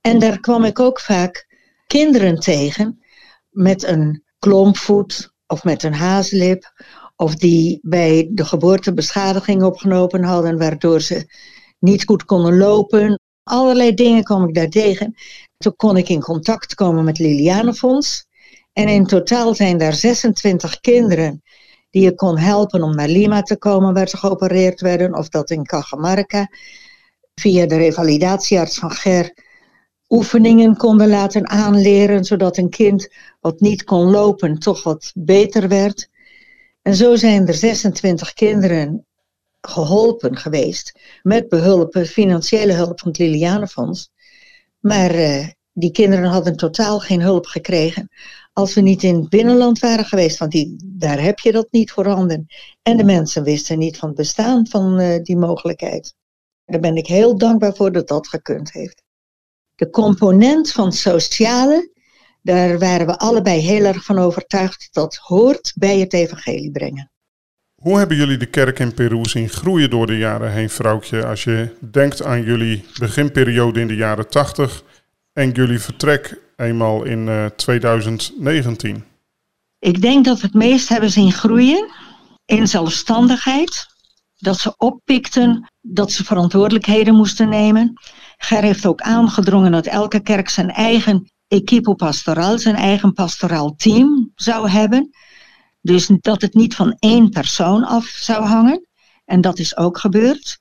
En 0.01 0.19
daar 0.19 0.39
kwam 0.39 0.63
ik 0.63 0.79
ook 0.79 0.99
vaak 0.99 1.47
kinderen 1.87 2.39
tegen 2.39 3.01
met 3.49 3.83
een 3.83 4.23
klompvoet 4.39 5.33
of 5.47 5.63
met 5.63 5.83
een 5.83 5.93
haaslip 5.93 6.73
of 7.15 7.35
die 7.35 7.79
bij 7.81 8.29
de 8.31 8.45
geboorte 8.45 8.93
beschadiging 8.93 9.63
opgenomen 9.63 10.23
hadden, 10.23 10.57
waardoor 10.57 11.01
ze 11.01 11.31
niet 11.79 12.05
goed 12.05 12.25
konden 12.25 12.57
lopen. 12.57 13.19
Allerlei 13.43 13.93
dingen 13.93 14.23
kwam 14.23 14.47
ik 14.47 14.55
daar 14.55 14.69
tegen. 14.69 15.15
Toen 15.57 15.75
kon 15.75 15.97
ik 15.97 16.09
in 16.09 16.21
contact 16.21 16.75
komen 16.75 17.03
met 17.03 17.19
Lilianenfonds. 17.19 18.29
En 18.73 18.87
in 18.87 19.05
totaal 19.05 19.55
zijn 19.55 19.77
daar 19.77 19.93
26 19.93 20.79
kinderen 20.79 21.43
die 21.89 22.03
je 22.03 22.15
kon 22.15 22.37
helpen 22.37 22.83
om 22.83 22.95
naar 22.95 23.07
Lima 23.07 23.41
te 23.41 23.57
komen, 23.57 23.93
waar 23.93 24.07
ze 24.07 24.17
geopereerd 24.17 24.81
werden, 24.81 25.15
of 25.15 25.29
dat 25.29 25.49
in 25.49 25.65
Cajamarca. 25.65 26.49
Via 27.35 27.65
de 27.65 27.77
revalidatiearts 27.77 28.79
van 28.79 28.91
Ger 28.91 29.33
oefeningen 30.09 30.77
konden 30.77 31.09
laten 31.09 31.49
aanleren, 31.49 32.23
zodat 32.23 32.57
een 32.57 32.69
kind 32.69 33.09
wat 33.39 33.59
niet 33.59 33.83
kon 33.83 34.09
lopen 34.09 34.59
toch 34.59 34.83
wat 34.83 35.11
beter 35.15 35.67
werd. 35.67 36.09
En 36.81 36.95
zo 36.95 37.15
zijn 37.15 37.47
er 37.47 37.53
26 37.53 38.33
kinderen 38.33 39.05
geholpen 39.61 40.37
geweest 40.37 40.99
met 41.21 41.49
behulp, 41.49 41.97
financiële 41.97 42.73
hulp 42.73 42.99
van 42.99 43.07
het 43.07 43.17
Lilianenfonds. 43.17 44.11
Maar 44.79 45.15
uh, 45.15 45.47
die 45.73 45.91
kinderen 45.91 46.29
hadden 46.29 46.55
totaal 46.55 46.99
geen 46.99 47.21
hulp 47.21 47.45
gekregen 47.45 48.09
als 48.53 48.73
we 48.73 48.81
niet 48.81 49.03
in 49.03 49.15
het 49.15 49.29
binnenland 49.29 49.79
waren 49.79 50.05
geweest, 50.05 50.37
want 50.37 50.51
die, 50.51 50.75
daar 50.85 51.21
heb 51.21 51.39
je 51.39 51.51
dat 51.51 51.67
niet 51.71 51.91
voorhanden. 51.91 52.45
En 52.81 52.97
de 52.97 53.03
mensen 53.03 53.43
wisten 53.43 53.79
niet 53.79 53.97
van 53.97 54.07
het 54.07 54.17
bestaan 54.17 54.67
van 54.67 54.99
uh, 54.99 55.23
die 55.23 55.37
mogelijkheid. 55.37 56.15
Daar 56.65 56.79
ben 56.79 56.95
ik 56.95 57.07
heel 57.07 57.37
dankbaar 57.37 57.75
voor 57.75 57.91
dat 57.91 58.07
dat 58.07 58.27
gekund 58.27 58.71
heeft. 58.71 59.03
De 59.75 59.89
component 59.89 60.71
van 60.71 60.91
sociale 60.91 61.91
daar 62.41 62.79
waren 62.79 63.05
we 63.05 63.17
allebei 63.17 63.59
heel 63.59 63.85
erg 63.85 64.03
van 64.03 64.17
overtuigd 64.17 64.89
dat 64.91 65.15
hoort 65.15 65.73
bij 65.75 65.99
het 65.99 66.13
evangelie 66.13 66.71
brengen. 66.71 67.11
Hoe 67.75 67.97
hebben 67.97 68.17
jullie 68.17 68.37
de 68.37 68.45
kerk 68.45 68.79
in 68.79 68.93
Peru 68.93 69.25
zien 69.25 69.49
groeien 69.49 69.89
door 69.89 70.07
de 70.07 70.17
jaren 70.17 70.51
heen, 70.51 70.69
vrouwtje? 70.69 71.25
Als 71.25 71.43
je 71.43 71.75
denkt 71.91 72.23
aan 72.23 72.43
jullie 72.43 72.85
beginperiode 72.99 73.79
in 73.79 73.87
de 73.87 73.95
jaren 73.95 74.29
80 74.29 74.83
en 75.33 75.51
jullie 75.51 75.79
vertrek 75.79 76.39
eenmaal 76.61 77.03
in 77.03 77.27
uh, 77.27 77.45
eh, 77.45 77.51
2019. 77.51 79.03
Ik 79.79 80.01
denk 80.01 80.25
dat 80.25 80.41
het 80.41 80.53
meest 80.53 80.89
hebben 80.89 81.09
zien 81.11 81.31
groeien 81.31 81.91
in 82.45 82.67
zelfstandigheid. 82.67 83.85
Dat 84.37 84.57
ze 84.57 84.73
oppikten 84.77 85.71
dat 85.81 86.11
ze 86.11 86.23
verantwoordelijkheden 86.23 87.15
moesten 87.15 87.49
nemen. 87.49 87.93
Ger 88.37 88.61
heeft 88.61 88.85
ook 88.85 89.01
aangedrongen 89.01 89.71
dat 89.71 89.85
elke 89.85 90.21
kerk 90.21 90.49
zijn 90.49 90.69
eigen 90.69 91.31
equipo 91.47 91.93
pastoraal, 91.93 92.57
zijn 92.57 92.75
eigen 92.75 93.13
pastoraal 93.13 93.75
team 93.75 94.31
zou 94.35 94.69
hebben. 94.69 95.09
Dus 95.81 96.09
dat 96.19 96.41
het 96.41 96.53
niet 96.53 96.75
van 96.75 96.95
één 96.99 97.29
persoon 97.29 97.83
af 97.83 98.05
zou 98.05 98.45
hangen. 98.45 98.87
En 99.25 99.41
dat 99.41 99.59
is 99.59 99.77
ook 99.77 99.97
gebeurd. 99.97 100.59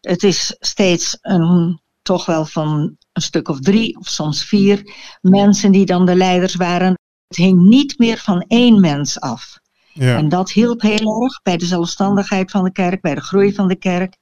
Het 0.00 0.22
is 0.22 0.56
steeds 0.58 1.18
een, 1.20 1.80
toch 2.02 2.26
wel 2.26 2.44
van 2.44 2.96
een 3.12 3.22
stuk 3.22 3.48
of 3.48 3.60
drie 3.60 3.98
of 3.98 4.08
soms 4.08 4.44
vier 4.44 4.94
mensen 5.20 5.72
die 5.72 5.86
dan 5.86 6.06
de 6.06 6.14
leiders 6.14 6.54
waren. 6.54 6.98
Het 7.28 7.36
hing 7.36 7.62
niet 7.62 7.98
meer 7.98 8.18
van 8.18 8.44
één 8.48 8.80
mens 8.80 9.20
af. 9.20 9.58
Ja. 9.92 10.16
En 10.16 10.28
dat 10.28 10.50
hielp 10.50 10.80
heel 10.80 11.22
erg 11.22 11.42
bij 11.42 11.56
de 11.56 11.66
zelfstandigheid 11.66 12.50
van 12.50 12.64
de 12.64 12.72
kerk, 12.72 13.00
bij 13.00 13.14
de 13.14 13.20
groei 13.20 13.54
van 13.54 13.68
de 13.68 13.76
kerk, 13.76 14.16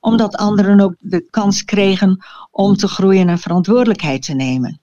omdat 0.00 0.36
anderen 0.36 0.80
ook 0.80 0.94
de 0.98 1.26
kans 1.30 1.64
kregen 1.64 2.24
om 2.50 2.76
te 2.76 2.88
groeien 2.88 3.28
en 3.28 3.38
verantwoordelijkheid 3.38 4.22
te 4.22 4.34
nemen. 4.34 4.80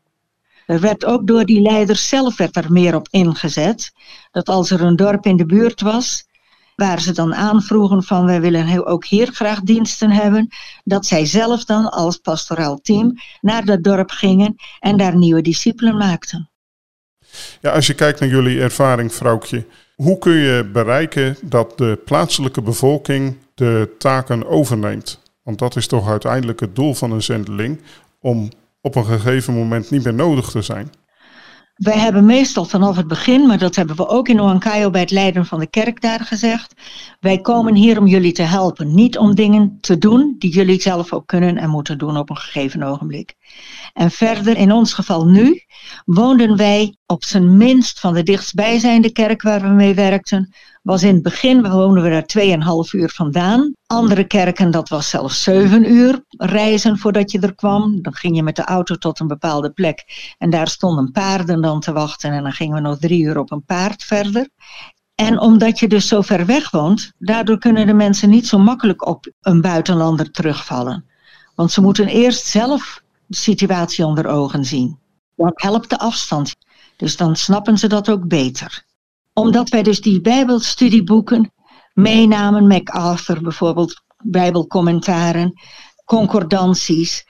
Er 0.66 0.80
werd 0.80 1.06
ook 1.06 1.28
door 1.28 1.46
die 1.46 1.62
leiders 1.62 2.10
zelf 2.10 2.38
werd 2.38 2.56
er 2.56 2.72
meer 2.72 2.96
op 2.96 3.08
ingezet. 3.10 3.92
Dat 4.32 4.50
als 4.50 4.72
er 4.72 4.82
een 4.82 4.96
dorp 4.96 5.26
in 5.26 5.38
de 5.38 5.46
buurt 5.46 5.82
was, 5.82 6.26
waar 6.82 7.02
ze 7.02 7.14
dan 7.14 7.36
aanvroegen 7.36 8.04
van 8.04 8.26
wij 8.26 8.42
willen 8.42 8.86
ook 8.86 9.06
hier 9.06 9.28
graag 9.28 9.62
diensten 9.62 10.12
hebben, 10.12 10.48
dat 10.84 11.06
zij 11.06 11.26
zelf 11.26 11.66
dan 11.66 11.90
als 11.90 12.18
pastoraal 12.18 12.80
team 12.82 13.14
naar 13.42 13.66
dat 13.66 13.84
dorp 13.84 14.10
gingen 14.10 14.56
en 14.80 14.98
daar 14.98 15.18
nieuwe 15.18 15.42
discipelen 15.42 15.98
maakten. 15.98 16.50
Ja, 17.62 17.72
als 17.72 17.88
je 17.88 17.94
kijkt 17.94 18.20
naar 18.20 18.30
jullie 18.30 18.62
ervaring, 18.62 19.14
vrouwtje, 19.14 19.66
hoe 19.96 20.18
kun 20.18 20.34
je 20.34 20.70
bereiken 20.74 21.38
dat 21.42 21.78
de 21.78 22.00
plaatselijke 22.06 22.62
bevolking 22.62 23.38
de 23.54 23.96
taken 23.98 24.48
overneemt? 24.48 25.20
Want 25.44 25.60
dat 25.60 25.76
is 25.76 25.88
toch 25.88 26.10
uiteindelijk 26.10 26.60
het 26.60 26.76
doel 26.76 26.94
van 26.94 27.12
een 27.12 27.24
zendeling, 27.24 27.82
om 28.20 28.50
op 28.82 28.96
een 28.96 29.06
gegeven 29.06 29.54
moment 29.54 29.90
niet 29.90 30.04
meer 30.04 30.14
nodig 30.14 30.50
te 30.50 30.62
zijn. 30.62 30.92
Wij 31.82 31.98
hebben 31.98 32.26
meestal 32.26 32.66
vanaf 32.66 32.96
het 32.96 33.08
begin, 33.08 33.48
maar 33.48 33.58
dat 33.58 33.76
hebben 33.76 33.96
we 33.96 34.08
ook 34.08 34.28
in 34.28 34.42
Oankayo 34.42 34.90
bij 34.90 35.02
het 35.02 35.12
leiden 35.12 35.46
van 35.46 35.60
de 35.60 35.68
kerk 35.68 36.02
daar 36.02 36.20
gezegd. 36.20 36.74
Wij 37.20 37.38
komen 37.38 37.76
hier 37.76 38.00
om 38.00 38.08
jullie 38.08 38.32
te 38.32 38.42
helpen, 38.42 38.94
niet 38.94 39.18
om 39.18 39.36
dingen 39.36 39.78
te 39.80 39.98
doen 39.98 40.36
die 40.38 40.52
jullie 40.52 40.82
zelf 40.82 41.14
ook 41.14 41.28
kunnen 41.28 41.58
en 41.58 41.70
moeten 41.70 41.98
doen 41.98 42.18
op 42.18 42.30
een 42.30 42.38
gegeven 42.38 42.84
ogenblik. 42.84 43.36
En 43.94 44.12
verder, 44.12 44.58
in 44.58 44.72
ons 44.72 44.94
geval 44.94 45.26
nu, 45.26 45.64
woonden 46.06 46.58
wij 46.58 46.96
op 47.12 47.24
zijn 47.24 47.58
minst 47.58 48.00
van 48.00 48.14
de 48.14 48.24
dichtstbijzijnde 48.24 49.12
kerk 49.12 49.42
waar 49.42 49.62
we 49.62 49.68
mee 49.68 49.94
werkten, 49.94 50.54
was 50.82 51.04
in 51.04 51.14
het 51.14 51.24
begin, 51.24 51.70
woonden 51.70 52.04
we 52.04 52.10
daar 52.10 52.58
2,5 52.86 52.92
uur 52.92 53.10
vandaan. 53.10 53.74
Andere 53.86 54.24
kerken, 54.24 54.72
dat 54.72 54.90
was 54.90 55.10
zelfs 55.10 55.44
7 55.44 55.92
uur 55.92 56.24
reizen 56.30 56.98
voordat 56.98 57.32
je 57.32 57.40
er 57.40 57.56
kwam. 57.56 58.02
Dan 58.02 58.14
ging 58.14 58.36
je 58.36 58.44
met 58.44 58.56
de 58.56 58.64
auto 58.64 58.96
tot 58.96 59.20
een 59.20 59.28
bepaalde 59.28 59.70
plek 59.70 60.04
en 60.38 60.50
daar 60.50 60.68
stonden 60.68 61.12
paarden 61.12 61.62
dan 61.62 61.80
te 61.80 61.92
wachten 61.92 62.32
en 62.32 62.44
dan 62.44 62.52
gingen 62.52 62.76
we 62.76 62.82
nog 62.82 62.98
drie 62.98 63.24
uur 63.24 63.38
op 63.38 63.52
een 63.52 63.66
paard 63.66 64.04
verder. 64.04 64.50
En 65.16 65.40
omdat 65.40 65.80
je 65.80 65.88
dus 65.88 66.08
zo 66.08 66.22
ver 66.22 66.46
weg 66.46 66.70
woont, 66.70 67.12
daardoor 67.18 67.58
kunnen 67.58 67.88
de 67.88 67.94
mensen 67.94 68.30
niet 68.30 68.48
zo 68.48 68.58
makkelijk 68.58 69.08
op 69.08 69.32
een 69.42 69.62
buitenlander 69.62 70.32
terugvallen. 70.32 71.06
Want 71.56 71.72
ze 71.72 71.82
moeten 71.82 72.08
eerst 72.08 72.46
zelf 72.46 73.04
de 73.26 73.38
situatie 73.38 74.06
onder 74.06 74.28
ogen 74.28 74.66
zien. 74.66 75.00
Dan 75.36 75.52
helpt 75.54 75.90
de 75.90 76.00
afstand. 76.00 76.56
Dus 77.02 77.18
dan 77.18 77.36
snappen 77.36 77.78
ze 77.78 77.88
dat 77.88 78.10
ook 78.10 78.28
beter. 78.28 78.86
Omdat 79.34 79.70
wij 79.70 79.84
dus 79.84 80.02
die 80.02 80.22
Bijbelstudieboeken 80.22 81.54
meenamen, 81.94 82.68
MacArthur 82.68 83.42
bijvoorbeeld, 83.42 84.02
Bijbelcommentaren, 84.24 85.54
concordanties, 86.06 87.26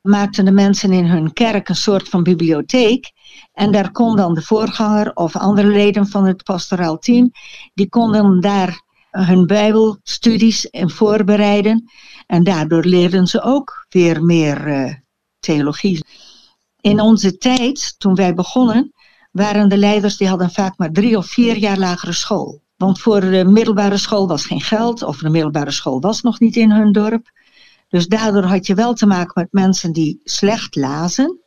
maakten 0.00 0.44
de 0.44 0.50
mensen 0.50 0.92
in 0.92 1.04
hun 1.04 1.32
kerk 1.32 1.68
een 1.68 1.76
soort 1.76 2.08
van 2.08 2.22
bibliotheek. 2.22 3.12
En 3.52 3.72
daar 3.72 3.90
kon 3.90 4.16
dan 4.16 4.34
de 4.34 4.42
voorganger 4.42 5.14
of 5.14 5.36
andere 5.36 5.68
leden 5.68 6.06
van 6.06 6.26
het 6.26 6.42
pastoraal 6.42 6.98
team, 6.98 7.30
die 7.74 7.88
konden 7.88 8.40
daar 8.40 8.82
hun 9.10 9.46
Bijbelstudies 9.46 10.64
in 10.64 10.90
voorbereiden. 10.90 11.90
En 12.26 12.44
daardoor 12.44 12.84
leerden 12.84 13.26
ze 13.26 13.42
ook 13.42 13.86
weer 13.88 14.24
meer 14.24 14.68
uh, 14.68 14.94
theologie. 15.38 16.04
In 16.80 17.00
onze 17.00 17.36
tijd, 17.36 17.94
toen 17.98 18.14
wij 18.14 18.34
begonnen, 18.34 18.93
waren 19.34 19.68
de 19.68 19.76
leiders 19.76 20.16
die 20.16 20.28
hadden 20.28 20.50
vaak 20.50 20.78
maar 20.78 20.90
drie 20.90 21.16
of 21.16 21.26
vier 21.26 21.56
jaar 21.56 21.78
lagere 21.78 22.12
school. 22.12 22.62
Want 22.76 23.00
voor 23.00 23.20
de 23.20 23.44
middelbare 23.44 23.96
school 23.96 24.28
was 24.28 24.46
geen 24.46 24.60
geld, 24.60 25.02
of 25.02 25.18
de 25.18 25.30
middelbare 25.30 25.70
school 25.70 26.00
was 26.00 26.22
nog 26.22 26.40
niet 26.40 26.56
in 26.56 26.70
hun 26.70 26.92
dorp. 26.92 27.30
Dus 27.88 28.06
daardoor 28.06 28.42
had 28.42 28.66
je 28.66 28.74
wel 28.74 28.94
te 28.94 29.06
maken 29.06 29.32
met 29.34 29.52
mensen 29.52 29.92
die 29.92 30.20
slecht 30.24 30.76
lazen. 30.76 31.40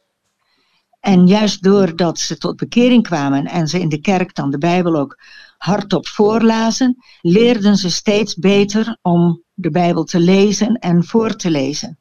En 1.00 1.28
juist 1.28 1.64
doordat 1.64 2.20
ze 2.20 2.38
tot 2.38 2.56
bekering 2.56 3.04
kwamen 3.04 3.46
en 3.46 3.68
ze 3.68 3.80
in 3.80 3.90
de 3.90 4.02
kerk 4.02 4.36
dan 4.36 4.52
de 4.52 4.58
Bijbel 4.58 4.96
ook 4.96 5.20
hardop 5.58 6.08
voorlazen, 6.08 6.98
leerden 7.22 7.78
ze 7.78 7.90
steeds 7.90 8.36
beter 8.36 8.98
om 9.02 9.44
de 9.54 9.70
Bijbel 9.70 10.04
te 10.04 10.20
lezen 10.20 10.76
en 10.76 11.04
voor 11.04 11.36
te 11.36 11.50
lezen. 11.50 12.00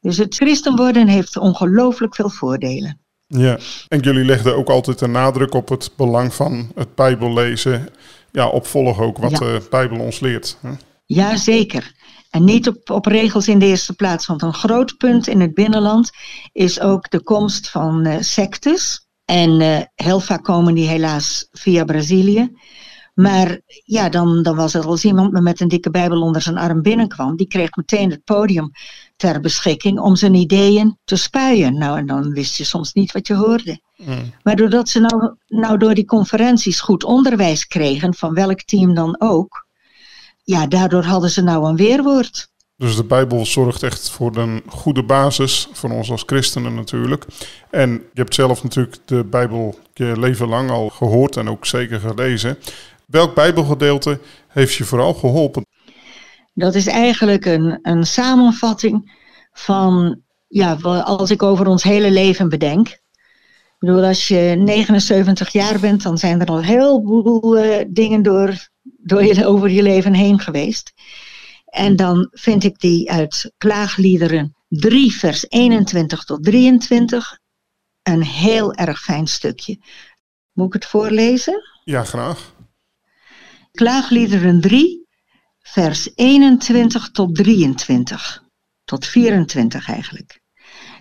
Dus 0.00 0.16
het 0.16 0.34
christen 0.34 0.76
worden 0.76 1.08
heeft 1.08 1.36
ongelooflijk 1.36 2.14
veel 2.14 2.30
voordelen. 2.30 3.00
Ja, 3.32 3.58
en 3.88 4.00
jullie 4.00 4.24
legden 4.24 4.56
ook 4.56 4.68
altijd 4.68 4.98
de 4.98 5.06
nadruk 5.06 5.54
op 5.54 5.68
het 5.68 5.90
belang 5.96 6.34
van 6.34 6.72
het 6.74 6.94
Bijbel 6.94 7.32
lezen. 7.32 7.88
Ja, 8.32 8.48
opvolgen 8.48 9.04
ook 9.04 9.18
wat 9.18 9.36
de 9.36 9.66
Bijbel 9.70 10.00
ons 10.00 10.20
leert. 10.20 10.58
Ja, 11.06 11.36
zeker. 11.36 11.92
En 12.30 12.44
niet 12.44 12.68
op, 12.68 12.90
op 12.90 13.06
regels 13.06 13.48
in 13.48 13.58
de 13.58 13.66
eerste 13.66 13.94
plaats, 13.94 14.26
want 14.26 14.42
een 14.42 14.54
groot 14.54 14.96
punt 14.96 15.26
in 15.26 15.40
het 15.40 15.54
binnenland 15.54 16.10
is 16.52 16.80
ook 16.80 17.10
de 17.10 17.22
komst 17.22 17.70
van 17.70 18.06
uh, 18.06 18.16
sectes. 18.20 19.08
En 19.24 19.60
uh, 19.60 19.80
heel 19.94 20.20
vaak 20.20 20.44
komen 20.44 20.74
die 20.74 20.88
helaas 20.88 21.48
via 21.52 21.84
Brazilië. 21.84 22.52
Maar 23.14 23.60
ja, 23.84 24.08
dan, 24.08 24.42
dan 24.42 24.56
was 24.56 24.74
er 24.74 24.86
als 24.86 25.04
iemand 25.04 25.40
met 25.40 25.60
een 25.60 25.68
dikke 25.68 25.90
Bijbel 25.90 26.22
onder 26.22 26.42
zijn 26.42 26.58
arm 26.58 26.82
binnenkwam, 26.82 27.36
die 27.36 27.46
kreeg 27.46 27.76
meteen 27.76 28.10
het 28.10 28.24
podium 28.24 28.70
ter 29.20 29.40
beschikking 29.40 29.98
om 29.98 30.16
zijn 30.16 30.34
ideeën 30.34 30.98
te 31.04 31.16
spuien. 31.16 31.78
Nou, 31.78 31.98
en 31.98 32.06
dan 32.06 32.32
wist 32.32 32.56
je 32.56 32.64
soms 32.64 32.92
niet 32.92 33.12
wat 33.12 33.26
je 33.26 33.34
hoorde. 33.34 33.80
Mm. 33.96 34.32
Maar 34.42 34.56
doordat 34.56 34.88
ze 34.88 35.00
nou, 35.00 35.34
nou 35.48 35.78
door 35.78 35.94
die 35.94 36.04
conferenties 36.04 36.80
goed 36.80 37.04
onderwijs 37.04 37.66
kregen, 37.66 38.14
van 38.14 38.34
welk 38.34 38.62
team 38.62 38.94
dan 38.94 39.16
ook, 39.18 39.66
ja, 40.44 40.66
daardoor 40.66 41.04
hadden 41.04 41.30
ze 41.30 41.42
nou 41.42 41.68
een 41.68 41.76
weerwoord. 41.76 42.48
Dus 42.76 42.96
de 42.96 43.04
Bijbel 43.04 43.46
zorgt 43.46 43.82
echt 43.82 44.10
voor 44.10 44.36
een 44.36 44.62
goede 44.66 45.02
basis 45.02 45.68
voor 45.72 45.90
ons 45.90 46.10
als 46.10 46.22
christenen 46.26 46.74
natuurlijk. 46.74 47.26
En 47.70 47.90
je 47.90 48.20
hebt 48.20 48.34
zelf 48.34 48.62
natuurlijk 48.62 48.96
de 49.04 49.24
Bijbel 49.24 49.78
je 49.94 50.18
leven 50.18 50.48
lang 50.48 50.70
al 50.70 50.88
gehoord 50.88 51.36
en 51.36 51.48
ook 51.48 51.66
zeker 51.66 52.00
gelezen. 52.00 52.58
Welk 53.06 53.34
Bijbelgedeelte 53.34 54.20
heeft 54.48 54.74
je 54.74 54.84
vooral 54.84 55.14
geholpen? 55.14 55.66
Dat 56.60 56.74
is 56.74 56.86
eigenlijk 56.86 57.44
een, 57.44 57.78
een 57.82 58.06
samenvatting 58.06 59.18
van, 59.52 60.20
ja, 60.48 60.72
als 61.02 61.30
ik 61.30 61.42
over 61.42 61.66
ons 61.66 61.82
hele 61.82 62.10
leven 62.10 62.48
bedenk. 62.48 62.88
Ik 62.88 63.86
bedoel, 63.86 64.04
als 64.04 64.28
je 64.28 64.54
79 64.58 65.52
jaar 65.52 65.80
bent, 65.80 66.02
dan 66.02 66.18
zijn 66.18 66.40
er 66.40 66.46
al 66.46 66.62
heel 66.62 67.02
veel 67.04 67.64
uh, 67.64 67.84
dingen 67.88 68.22
door, 68.22 68.68
door 68.82 69.24
je, 69.24 69.46
over 69.46 69.70
je 69.70 69.82
leven 69.82 70.14
heen 70.14 70.38
geweest. 70.38 70.92
En 71.64 71.96
dan 71.96 72.28
vind 72.32 72.64
ik 72.64 72.78
die 72.78 73.10
uit 73.10 73.52
Klaagliederen 73.58 74.56
3, 74.68 75.12
vers 75.12 75.44
21 75.48 76.24
tot 76.24 76.44
23 76.44 77.38
een 78.02 78.22
heel 78.22 78.74
erg 78.74 79.00
fijn 79.00 79.26
stukje. 79.26 79.78
Moet 80.52 80.66
ik 80.66 80.72
het 80.72 80.86
voorlezen? 80.86 81.62
Ja, 81.84 82.04
graag. 82.04 82.54
Klaagliederen 83.72 84.60
3, 84.60 84.99
vers 85.70 86.10
21 86.14 87.10
tot 87.10 87.34
23. 87.34 88.42
Tot 88.84 89.06
24 89.06 89.88
eigenlijk. 89.88 90.40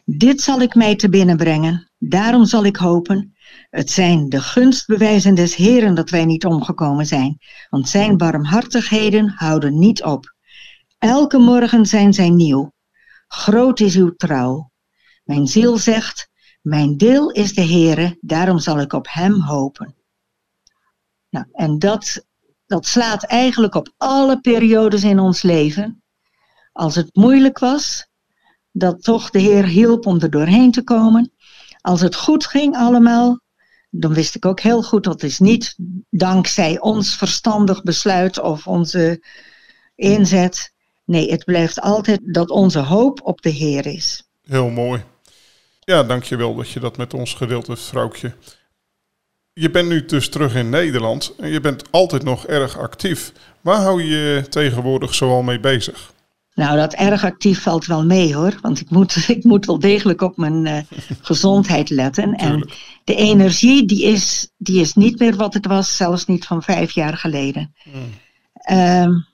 Dit 0.06 0.42
zal 0.42 0.62
ik 0.62 0.76
mij 0.76 0.96
te 0.96 1.10
binnen 1.10 1.38
brengen, 1.38 1.92
daarom 1.98 2.46
zal 2.46 2.66
ik 2.66 2.76
hopen. 2.76 3.34
Het 3.70 3.92
zijn 3.92 4.30
de 4.30 4.42
gunstbewijzen 4.42 5.36
des 5.36 5.56
Heren 5.56 5.96
dat 5.96 6.10
wij 6.10 6.26
niet 6.26 6.46
omgekomen 6.46 7.06
zijn, 7.06 7.38
want 7.70 7.90
zijn 7.90 8.18
barmhartigheden 8.18 9.30
houden 9.36 9.80
niet 9.80 10.04
op. 10.04 10.36
Elke 10.98 11.38
morgen 11.38 11.86
zijn 11.86 12.14
zij 12.14 12.30
nieuw. 12.30 12.74
Groot 13.28 13.80
is 13.80 13.96
uw 13.96 14.16
trouw. 14.16 14.72
Mijn 15.24 15.48
ziel 15.48 15.78
zegt, 15.78 16.30
mijn 16.62 16.98
deel 16.98 17.32
is 17.32 17.54
de 17.54 17.66
Heere, 17.66 18.18
daarom 18.22 18.60
zal 18.60 18.80
ik 18.80 18.94
op 18.94 19.08
hem 19.10 19.42
hopen. 19.42 19.96
Nou, 21.30 21.46
en 21.52 21.80
dat 21.80 22.28
dat 22.70 22.86
slaat 22.86 23.24
eigenlijk 23.24 23.76
op 23.76 23.94
alle 23.98 24.40
periodes 24.40 25.04
in 25.04 25.20
ons 25.20 25.42
leven. 25.42 26.04
Als 26.72 26.96
het 26.96 27.10
moeilijk 27.16 27.60
was, 27.60 28.08
dat 28.72 29.04
toch 29.04 29.30
de 29.30 29.40
Heer 29.40 29.66
hielp 29.66 30.06
om 30.06 30.20
er 30.20 30.30
doorheen 30.30 30.72
te 30.72 30.84
komen. 30.84 31.32
Als 31.82 32.02
het 32.02 32.16
goed 32.16 32.46
ging 32.46 32.76
allemaal, 32.76 33.40
dan 33.90 34.14
wist 34.14 34.36
ik 34.36 34.46
ook 34.46 34.60
heel 34.60 34.84
goed 34.84 35.04
dat 35.04 35.24
is 35.24 35.40
niet 35.40 35.76
dankzij 36.10 36.80
ons 36.80 37.16
verstandig 37.16 37.84
besluit 37.84 38.40
of 38.40 38.68
onze 38.68 39.24
inzet. 39.96 40.74
Nee, 41.06 41.32
het 41.32 41.46
blijft 41.46 41.82
altijd 41.82 42.20
dat 42.24 42.50
onze 42.50 42.80
hoop 42.80 43.20
op 43.24 43.42
de 43.42 43.50
Heer 43.50 43.86
is. 43.86 44.30
Heel 44.44 44.70
mooi. 44.70 45.04
Ja, 45.80 46.04
dankjewel 46.04 46.56
dat 46.56 46.70
je 46.70 46.80
dat 46.80 46.98
met 46.98 47.14
ons 47.14 47.34
gedeeld 47.34 47.68
hebt, 47.68 47.82
vrouwtje. 47.82 48.34
Je 49.60 49.70
bent 49.70 49.90
nu 49.90 50.06
dus 50.06 50.30
terug 50.30 50.56
in 50.56 50.70
Nederland 50.70 51.34
en 51.38 51.50
je 51.50 51.60
bent 51.60 51.84
altijd 51.92 52.24
nog 52.24 52.46
erg 52.46 52.78
actief. 52.78 53.34
Waar 53.62 53.82
hou 53.82 54.04
je 54.04 54.18
je 54.18 54.48
tegenwoordig 54.50 55.16
zoal 55.16 55.42
mee 55.42 55.60
bezig? 55.60 56.14
Nou, 56.54 56.78
dat 56.78 56.94
erg 56.94 57.24
actief 57.24 57.62
valt 57.62 57.86
wel 57.86 58.06
mee 58.06 58.36
hoor. 58.36 58.58
Want 58.62 58.80
ik 58.80 58.90
moet, 58.90 59.26
ik 59.38 59.44
moet 59.44 59.66
wel 59.66 59.80
degelijk 59.80 60.22
op 60.22 60.38
mijn 60.38 60.66
uh, 60.66 60.78
gezondheid 61.22 61.90
letten. 61.90 62.34
En 62.34 62.70
de 63.04 63.16
energie 63.16 63.86
die 63.86 64.04
is, 64.04 64.52
die 64.58 64.82
is 64.82 64.94
niet 64.94 65.20
meer 65.20 65.36
wat 65.36 65.54
het 65.54 65.66
was, 65.66 65.98
zelfs 65.98 66.26
niet 66.26 66.46
van 66.46 66.64
vijf 66.64 66.92
jaar 66.92 67.18
geleden. 67.18 67.74
Mm. 67.84 69.26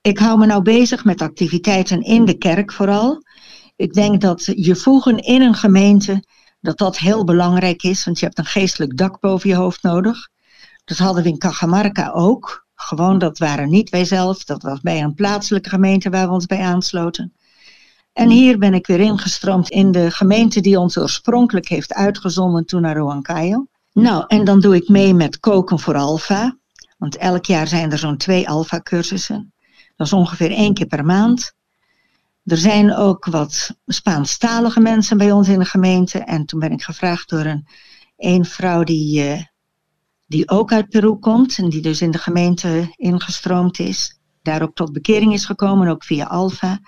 ik 0.00 0.18
hou 0.18 0.38
me 0.38 0.46
nou 0.46 0.62
bezig 0.62 1.04
met 1.04 1.22
activiteiten 1.22 2.00
in 2.00 2.24
de 2.24 2.38
kerk 2.38 2.72
vooral. 2.72 3.22
Ik 3.76 3.92
denk 3.92 4.20
dat 4.20 4.52
je 4.54 4.76
voegen 4.76 5.18
in 5.18 5.42
een 5.42 5.54
gemeente, 5.54 6.22
dat 6.62 6.78
dat 6.78 6.98
heel 6.98 7.24
belangrijk 7.24 7.82
is. 7.82 8.04
Want 8.04 8.18
je 8.18 8.24
hebt 8.24 8.38
een 8.38 8.44
geestelijk 8.44 8.96
dak 8.96 9.20
boven 9.20 9.48
je 9.48 9.54
hoofd 9.54 9.82
nodig. 9.82 10.28
Dat 10.84 10.98
hadden 10.98 11.22
we 11.22 11.28
in 11.28 11.38
Cajamarca 11.38 12.10
ook. 12.10 12.66
Gewoon, 12.74 13.18
dat 13.18 13.38
waren 13.38 13.70
niet 13.70 13.90
wij 13.90 14.04
zelf. 14.04 14.44
Dat 14.44 14.62
was 14.62 14.80
bij 14.80 15.02
een 15.02 15.14
plaatselijke 15.14 15.68
gemeente 15.68 16.10
waar 16.10 16.26
we 16.26 16.32
ons 16.32 16.46
bij 16.46 16.60
aansloten. 16.60 17.32
En 18.12 18.30
hier 18.30 18.58
ben 18.58 18.74
ik 18.74 18.86
weer 18.86 19.00
ingestroomd 19.00 19.70
in 19.70 19.92
de 19.92 20.10
gemeente 20.10 20.60
die 20.60 20.78
ons 20.78 20.98
oorspronkelijk 20.98 21.68
heeft 21.68 21.94
uitgezonden 21.94 22.66
toen 22.66 22.82
naar 22.82 22.96
Huancayo. 22.96 23.66
Nou, 23.92 24.24
en 24.26 24.44
dan 24.44 24.60
doe 24.60 24.74
ik 24.74 24.88
mee 24.88 25.14
met 25.14 25.38
Koken 25.40 25.78
voor 25.78 25.96
Alfa. 25.96 26.58
Want 26.98 27.16
elk 27.16 27.44
jaar 27.44 27.66
zijn 27.66 27.92
er 27.92 27.98
zo'n 27.98 28.16
twee 28.16 28.48
Alfa-cursussen. 28.48 29.52
Dat 29.96 30.06
is 30.06 30.12
ongeveer 30.12 30.50
één 30.50 30.74
keer 30.74 30.86
per 30.86 31.04
maand. 31.04 31.54
Er 32.44 32.56
zijn 32.56 32.94
ook 32.94 33.24
wat 33.24 33.76
Spaanstalige 33.86 34.80
mensen 34.80 35.16
bij 35.16 35.32
ons 35.32 35.48
in 35.48 35.58
de 35.58 35.64
gemeente. 35.64 36.18
En 36.18 36.46
toen 36.46 36.60
ben 36.60 36.72
ik 36.72 36.82
gevraagd 36.82 37.28
door 37.28 37.44
een, 37.44 37.66
een 38.16 38.44
vrouw 38.44 38.82
die, 38.82 39.24
uh, 39.24 39.42
die 40.26 40.48
ook 40.48 40.72
uit 40.72 40.88
Peru 40.88 41.14
komt. 41.14 41.58
En 41.58 41.68
die 41.68 41.82
dus 41.82 42.00
in 42.00 42.10
de 42.10 42.18
gemeente 42.18 42.92
ingestroomd 42.96 43.78
is. 43.78 44.20
Daar 44.42 44.62
ook 44.62 44.74
tot 44.74 44.92
bekering 44.92 45.32
is 45.32 45.44
gekomen, 45.44 45.88
ook 45.88 46.04
via 46.04 46.24
Alfa. 46.24 46.80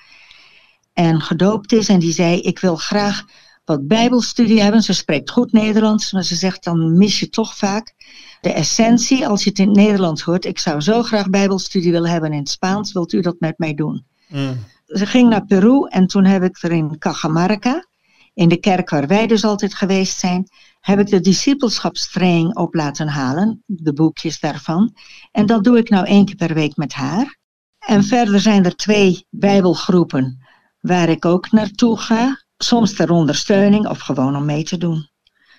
En 0.92 1.20
gedoopt 1.20 1.72
is. 1.72 1.88
En 1.88 1.98
die 1.98 2.12
zei, 2.12 2.40
ik 2.40 2.58
wil 2.58 2.76
graag 2.76 3.24
wat 3.64 3.86
bijbelstudie 3.86 4.62
hebben. 4.62 4.82
Ze 4.82 4.92
spreekt 4.92 5.30
goed 5.30 5.52
Nederlands. 5.52 6.12
Maar 6.12 6.24
ze 6.24 6.34
zegt, 6.34 6.64
dan 6.64 6.98
mis 6.98 7.20
je 7.20 7.28
toch 7.28 7.56
vaak 7.56 7.94
de 8.40 8.52
essentie. 8.52 9.26
Als 9.26 9.44
je 9.44 9.50
het 9.50 9.58
in 9.58 9.68
het 9.68 9.76
Nederlands 9.76 10.22
hoort. 10.22 10.44
Ik 10.44 10.58
zou 10.58 10.80
zo 10.80 11.02
graag 11.02 11.30
bijbelstudie 11.30 11.92
willen 11.92 12.10
hebben 12.10 12.32
in 12.32 12.38
het 12.38 12.48
Spaans. 12.48 12.92
Wilt 12.92 13.12
u 13.12 13.20
dat 13.20 13.36
met 13.38 13.58
mij 13.58 13.74
doen? 13.74 14.06
Mm 14.28 14.72
ze 14.84 15.06
ging 15.06 15.28
naar 15.28 15.44
Peru 15.44 15.86
en 15.88 16.06
toen 16.06 16.24
heb 16.24 16.42
ik 16.42 16.62
er 16.62 16.72
in 16.72 16.98
Cajamarca, 16.98 17.86
in 18.34 18.48
de 18.48 18.56
kerk 18.56 18.90
waar 18.90 19.06
wij 19.06 19.26
dus 19.26 19.44
altijd 19.44 19.74
geweest 19.74 20.18
zijn, 20.18 20.48
heb 20.80 20.98
ik 20.98 21.06
de 21.06 21.20
discipelschapstraining 21.20 22.56
op 22.56 22.74
laten 22.74 23.08
halen, 23.08 23.62
de 23.66 23.92
boekjes 23.92 24.40
daarvan. 24.40 24.94
En 25.32 25.46
dat 25.46 25.64
doe 25.64 25.78
ik 25.78 25.88
nou 25.88 26.06
één 26.06 26.24
keer 26.24 26.36
per 26.36 26.54
week 26.54 26.76
met 26.76 26.92
haar. 26.92 27.38
En 27.78 28.04
verder 28.04 28.40
zijn 28.40 28.64
er 28.64 28.76
twee 28.76 29.26
bijbelgroepen 29.30 30.38
waar 30.80 31.08
ik 31.08 31.24
ook 31.24 31.50
naartoe 31.50 31.98
ga, 31.98 32.44
soms 32.56 32.94
ter 32.94 33.10
ondersteuning 33.10 33.88
of 33.88 33.98
gewoon 33.98 34.36
om 34.36 34.44
mee 34.44 34.64
te 34.64 34.78
doen. 34.78 35.08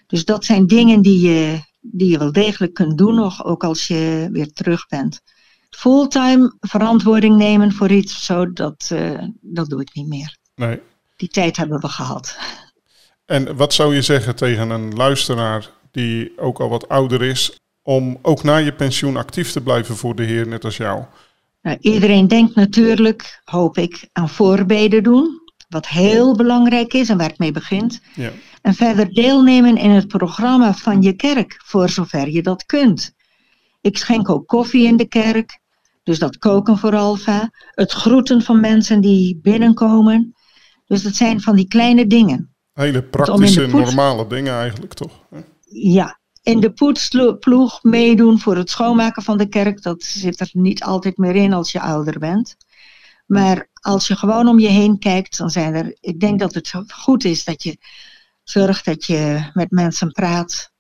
Dus 0.08 0.26
dat 0.26 0.46
zijn 0.46 0.68
dingen 0.68 1.02
die 1.02 1.20
je, 1.20 1.60
die 1.82 2.10
je 2.10 2.18
wel 2.18 2.32
degelijk 2.32 2.74
kunt 2.74 2.98
doen 2.98 3.16
nog, 3.16 3.46
ook 3.46 3.64
als 3.64 3.88
je 3.88 4.30
weer 4.32 4.52
terug 4.54 4.88
bent 4.88 5.22
fulltime 5.76 6.56
verantwoording 6.60 7.38
nemen 7.38 7.72
voor 7.72 7.92
iets, 7.92 8.26
zo, 8.26 8.54
dat, 8.54 8.90
uh, 8.94 9.24
dat 9.42 9.70
doe 9.70 9.82
ik 9.82 9.90
niet 9.94 10.08
meer. 10.08 10.38
Nee. 10.56 10.80
Die 11.16 11.30
tijd 11.30 11.58
hebben 11.58 11.80
we 11.80 11.88
gehad. 11.88 12.38
En 13.26 13.56
wat 13.56 13.74
zou 13.74 13.96
je 13.96 14.02
zeggen 14.02 14.36
tegen 14.36 14.70
een 14.70 14.94
luisteraar 14.94 15.70
die 15.92 16.34
ook 16.38 16.60
al 16.60 16.70
wat 16.70 16.90
ouder 16.90 17.22
is, 17.22 17.60
om 17.82 18.18
ook 18.22 18.44
na 18.44 18.58
je 18.58 18.74
pensioen 18.74 19.18
actief 19.18 19.52
te 19.52 19.62
blijven 19.62 19.96
voor 19.96 20.16
de 20.16 20.24
Heer, 20.24 20.48
net 20.48 20.64
als 20.64 20.78
jou? 20.78 21.04
Nou, 21.62 21.78
iedereen 21.80 22.28
denkt 22.28 22.56
natuurlijk, 22.56 23.42
hoop 23.44 23.78
ik, 23.78 24.10
aan 24.12 24.30
voorbeden 24.30 25.04
doen. 25.04 25.44
Wat 25.70 25.88
heel 25.88 26.36
belangrijk 26.36 26.94
is 26.94 27.10
en 27.10 27.18
waar 27.18 27.30
het 27.30 27.40
mee 27.40 27.52
begint. 27.52 28.02
Ja. 28.16 28.32
En 28.62 28.74
verder 28.74 29.14
deelnemen 29.14 29.78
in 29.78 29.90
het 29.90 30.08
programma 30.08 30.74
van 30.74 31.02
je 31.02 31.14
kerk, 31.14 31.62
voor 31.66 31.90
zover 31.90 32.30
je 32.30 32.42
dat 32.42 32.66
kunt. 32.66 33.14
Ik 33.82 33.98
schenk 33.98 34.30
ook 34.30 34.48
koffie 34.48 34.88
in 34.88 34.98
de 34.98 35.08
kerk. 35.08 35.60
Dus 36.06 36.20
dat 36.20 36.38
koken 36.38 36.78
voor 36.78 36.96
Alfa, 36.96 37.50
het 37.72 37.92
groeten 37.92 38.42
van 38.42 38.60
mensen 38.60 39.02
die 39.02 39.40
binnenkomen. 39.42 40.36
Dus 40.86 41.04
dat 41.04 41.16
zijn 41.16 41.42
van 41.42 41.56
die 41.56 41.68
kleine 41.68 42.08
dingen. 42.08 42.56
Hele 42.74 43.04
praktische, 43.04 43.68
normale 43.68 44.28
dingen 44.28 44.54
eigenlijk 44.54 44.94
toch? 44.94 45.12
Ja, 45.70 46.20
in 46.42 46.60
de 46.60 46.72
poetsploeg 46.72 47.84
meedoen 47.84 48.40
voor 48.40 48.56
het 48.56 48.70
schoonmaken 48.70 49.24
van 49.24 49.38
de 49.38 49.48
kerk, 49.48 49.82
dat 49.82 50.04
zit 50.04 50.40
er 50.40 50.50
niet 50.52 50.84
altijd 50.84 51.18
meer 51.18 51.36
in 51.36 51.54
als 51.54 51.72
je 51.72 51.82
ouder 51.82 52.20
bent. 52.20 52.56
Maar 53.26 53.70
als 53.74 54.08
je 54.08 54.16
gewoon 54.16 54.48
om 54.48 54.60
je 54.60 54.68
heen 54.68 55.00
kijkt, 55.00 55.38
dan 55.38 55.50
zijn 55.50 55.74
er. 55.74 55.98
Ik 56.00 56.20
denk 56.20 56.40
dat 56.40 56.54
het 56.54 56.74
goed 56.88 57.24
is 57.24 57.44
dat 57.44 57.64
je 57.64 57.78
zorgt 58.44 58.86
dat 58.86 59.06
je 59.06 59.50
met 59.54 59.72
mensen 59.72 60.12
praat 60.12 60.72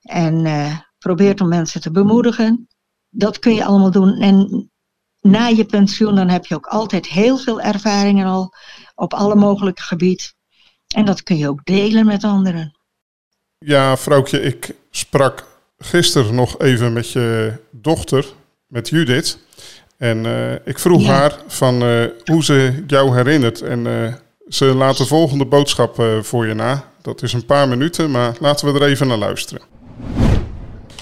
en 0.00 0.44
uh, 0.44 0.78
probeert 0.98 1.40
om 1.40 1.48
mensen 1.48 1.80
te 1.80 1.90
bemoedigen 1.90 2.68
dat 3.10 3.38
kun 3.38 3.54
je 3.54 3.64
allemaal 3.64 3.90
doen. 3.90 4.14
En 4.20 4.70
na 5.20 5.46
je 5.46 5.64
pensioen 5.64 6.14
dan 6.14 6.28
heb 6.28 6.46
je 6.46 6.54
ook 6.54 6.66
altijd 6.66 7.06
heel 7.06 7.36
veel 7.36 7.60
ervaringen 7.60 8.26
al 8.26 8.54
op 8.94 9.14
alle 9.14 9.34
mogelijke 9.34 9.82
gebieden. 9.82 10.26
En 10.94 11.04
dat 11.04 11.22
kun 11.22 11.36
je 11.36 11.48
ook 11.48 11.64
delen 11.64 12.06
met 12.06 12.24
anderen. 12.24 12.78
Ja, 13.58 13.96
vrouwtje, 13.96 14.42
ik 14.42 14.74
sprak 14.90 15.46
gisteren 15.78 16.34
nog 16.34 16.58
even 16.58 16.92
met 16.92 17.10
je 17.10 17.52
dochter, 17.70 18.26
met 18.66 18.88
Judith. 18.88 19.38
En 19.96 20.24
uh, 20.24 20.52
ik 20.52 20.78
vroeg 20.78 21.06
haar 21.06 21.38
van 21.46 21.82
uh, 21.82 22.04
hoe 22.24 22.44
ze 22.44 22.84
jou 22.86 23.16
herinnert. 23.16 23.60
En 23.60 23.86
uh, 23.86 24.14
ze 24.48 24.64
laat 24.64 24.96
de 24.96 25.06
volgende 25.06 25.46
boodschap 25.46 26.02
voor 26.22 26.46
je 26.46 26.54
na. 26.54 26.84
Dat 27.02 27.22
is 27.22 27.32
een 27.32 27.46
paar 27.46 27.68
minuten, 27.68 28.10
maar 28.10 28.36
laten 28.40 28.72
we 28.72 28.80
er 28.80 28.88
even 28.88 29.06
naar 29.06 29.18
luisteren. 29.18 29.69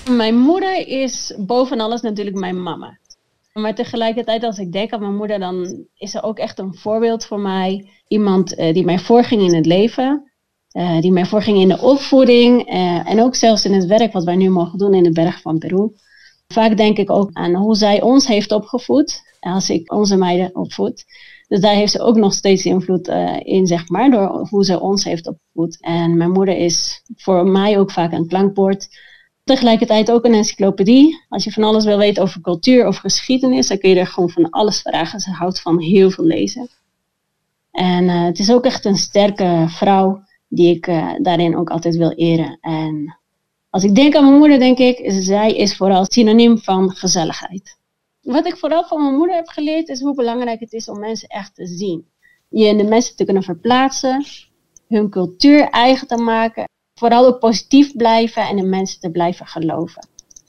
Mijn 0.08 0.36
moeder 0.36 0.88
is 0.88 1.34
boven 1.38 1.80
alles 1.80 2.00
natuurlijk 2.00 2.36
mijn 2.36 2.62
mama. 2.62 2.98
Maar 3.52 3.74
tegelijkertijd, 3.74 4.42
als 4.42 4.58
ik 4.58 4.72
denk 4.72 4.92
aan 4.92 5.00
mijn 5.00 5.16
moeder, 5.16 5.38
dan 5.38 5.86
is 5.96 6.10
ze 6.10 6.22
ook 6.22 6.38
echt 6.38 6.58
een 6.58 6.74
voorbeeld 6.74 7.24
voor 7.24 7.40
mij. 7.40 7.90
Iemand 8.08 8.58
uh, 8.58 8.72
die 8.72 8.84
mij 8.84 8.98
voorging 8.98 9.42
in 9.42 9.54
het 9.54 9.66
leven, 9.66 10.32
uh, 10.72 11.00
die 11.00 11.12
mij 11.12 11.26
voorging 11.26 11.58
in 11.58 11.68
de 11.68 11.80
opvoeding 11.80 12.72
uh, 12.72 13.10
en 13.10 13.22
ook 13.22 13.34
zelfs 13.34 13.64
in 13.64 13.72
het 13.72 13.86
werk 13.86 14.12
wat 14.12 14.24
wij 14.24 14.36
nu 14.36 14.50
mogen 14.50 14.78
doen 14.78 14.94
in 14.94 15.02
de 15.02 15.12
berg 15.12 15.40
van 15.40 15.58
Peru. 15.58 15.90
Vaak 16.46 16.76
denk 16.76 16.98
ik 16.98 17.10
ook 17.10 17.30
aan 17.32 17.54
hoe 17.54 17.76
zij 17.76 18.02
ons 18.02 18.26
heeft 18.26 18.52
opgevoed, 18.52 19.22
als 19.40 19.70
ik 19.70 19.92
onze 19.92 20.16
meiden 20.16 20.56
opvoed. 20.56 21.04
Dus 21.48 21.60
daar 21.60 21.74
heeft 21.74 21.92
ze 21.92 22.00
ook 22.00 22.16
nog 22.16 22.32
steeds 22.32 22.64
invloed 22.64 23.08
in, 23.42 23.66
zeg 23.66 23.88
maar, 23.88 24.10
door 24.10 24.46
hoe 24.50 24.64
ze 24.64 24.80
ons 24.80 25.04
heeft 25.04 25.26
opgevoed. 25.26 25.78
En 25.80 26.16
mijn 26.16 26.30
moeder 26.30 26.56
is 26.56 27.02
voor 27.16 27.46
mij 27.46 27.78
ook 27.78 27.90
vaak 27.90 28.12
een 28.12 28.26
klankbord 28.26 28.88
Tegelijkertijd 29.48 30.10
ook 30.10 30.24
een 30.24 30.34
encyclopedie. 30.34 31.24
Als 31.28 31.44
je 31.44 31.52
van 31.52 31.64
alles 31.64 31.84
wil 31.84 31.98
weten 31.98 32.22
over 32.22 32.40
cultuur 32.40 32.86
of 32.86 32.96
geschiedenis, 32.96 33.68
dan 33.68 33.78
kun 33.78 33.90
je 33.90 33.98
er 33.98 34.06
gewoon 34.06 34.30
van 34.30 34.50
alles 34.50 34.80
vragen. 34.80 35.20
Ze 35.20 35.30
houdt 35.30 35.60
van 35.60 35.80
heel 35.80 36.10
veel 36.10 36.24
lezen. 36.24 36.68
En 37.70 38.04
uh, 38.04 38.24
het 38.24 38.38
is 38.38 38.52
ook 38.52 38.64
echt 38.64 38.84
een 38.84 38.96
sterke 38.96 39.64
vrouw 39.68 40.22
die 40.48 40.74
ik 40.74 40.86
uh, 40.86 41.14
daarin 41.18 41.56
ook 41.56 41.70
altijd 41.70 41.96
wil 41.96 42.10
eren. 42.10 42.58
En 42.60 43.18
als 43.70 43.84
ik 43.84 43.94
denk 43.94 44.14
aan 44.14 44.24
mijn 44.24 44.38
moeder, 44.38 44.58
denk 44.58 44.78
ik, 44.78 45.12
zij 45.22 45.52
is 45.52 45.76
vooral 45.76 46.04
synoniem 46.08 46.58
van 46.58 46.90
gezelligheid. 46.90 47.78
Wat 48.22 48.46
ik 48.46 48.56
vooral 48.56 48.84
van 48.84 49.02
mijn 49.02 49.16
moeder 49.16 49.36
heb 49.36 49.48
geleerd, 49.48 49.88
is 49.88 50.00
hoe 50.00 50.14
belangrijk 50.14 50.60
het 50.60 50.72
is 50.72 50.88
om 50.88 50.98
mensen 50.98 51.28
echt 51.28 51.54
te 51.54 51.66
zien. 51.66 52.06
Je 52.48 52.66
in 52.66 52.76
de 52.76 52.84
mensen 52.84 53.16
te 53.16 53.24
kunnen 53.24 53.42
verplaatsen, 53.42 54.24
hun 54.88 55.10
cultuur 55.10 55.68
eigen 55.68 56.06
te 56.06 56.16
maken 56.16 56.66
vooral 56.98 57.26
ook 57.26 57.38
positief 57.38 57.96
blijven 57.96 58.42
en 58.42 58.58
in 58.58 58.68
mensen 58.68 59.00
te 59.00 59.10
blijven 59.10 59.46
geloven. 59.46 60.06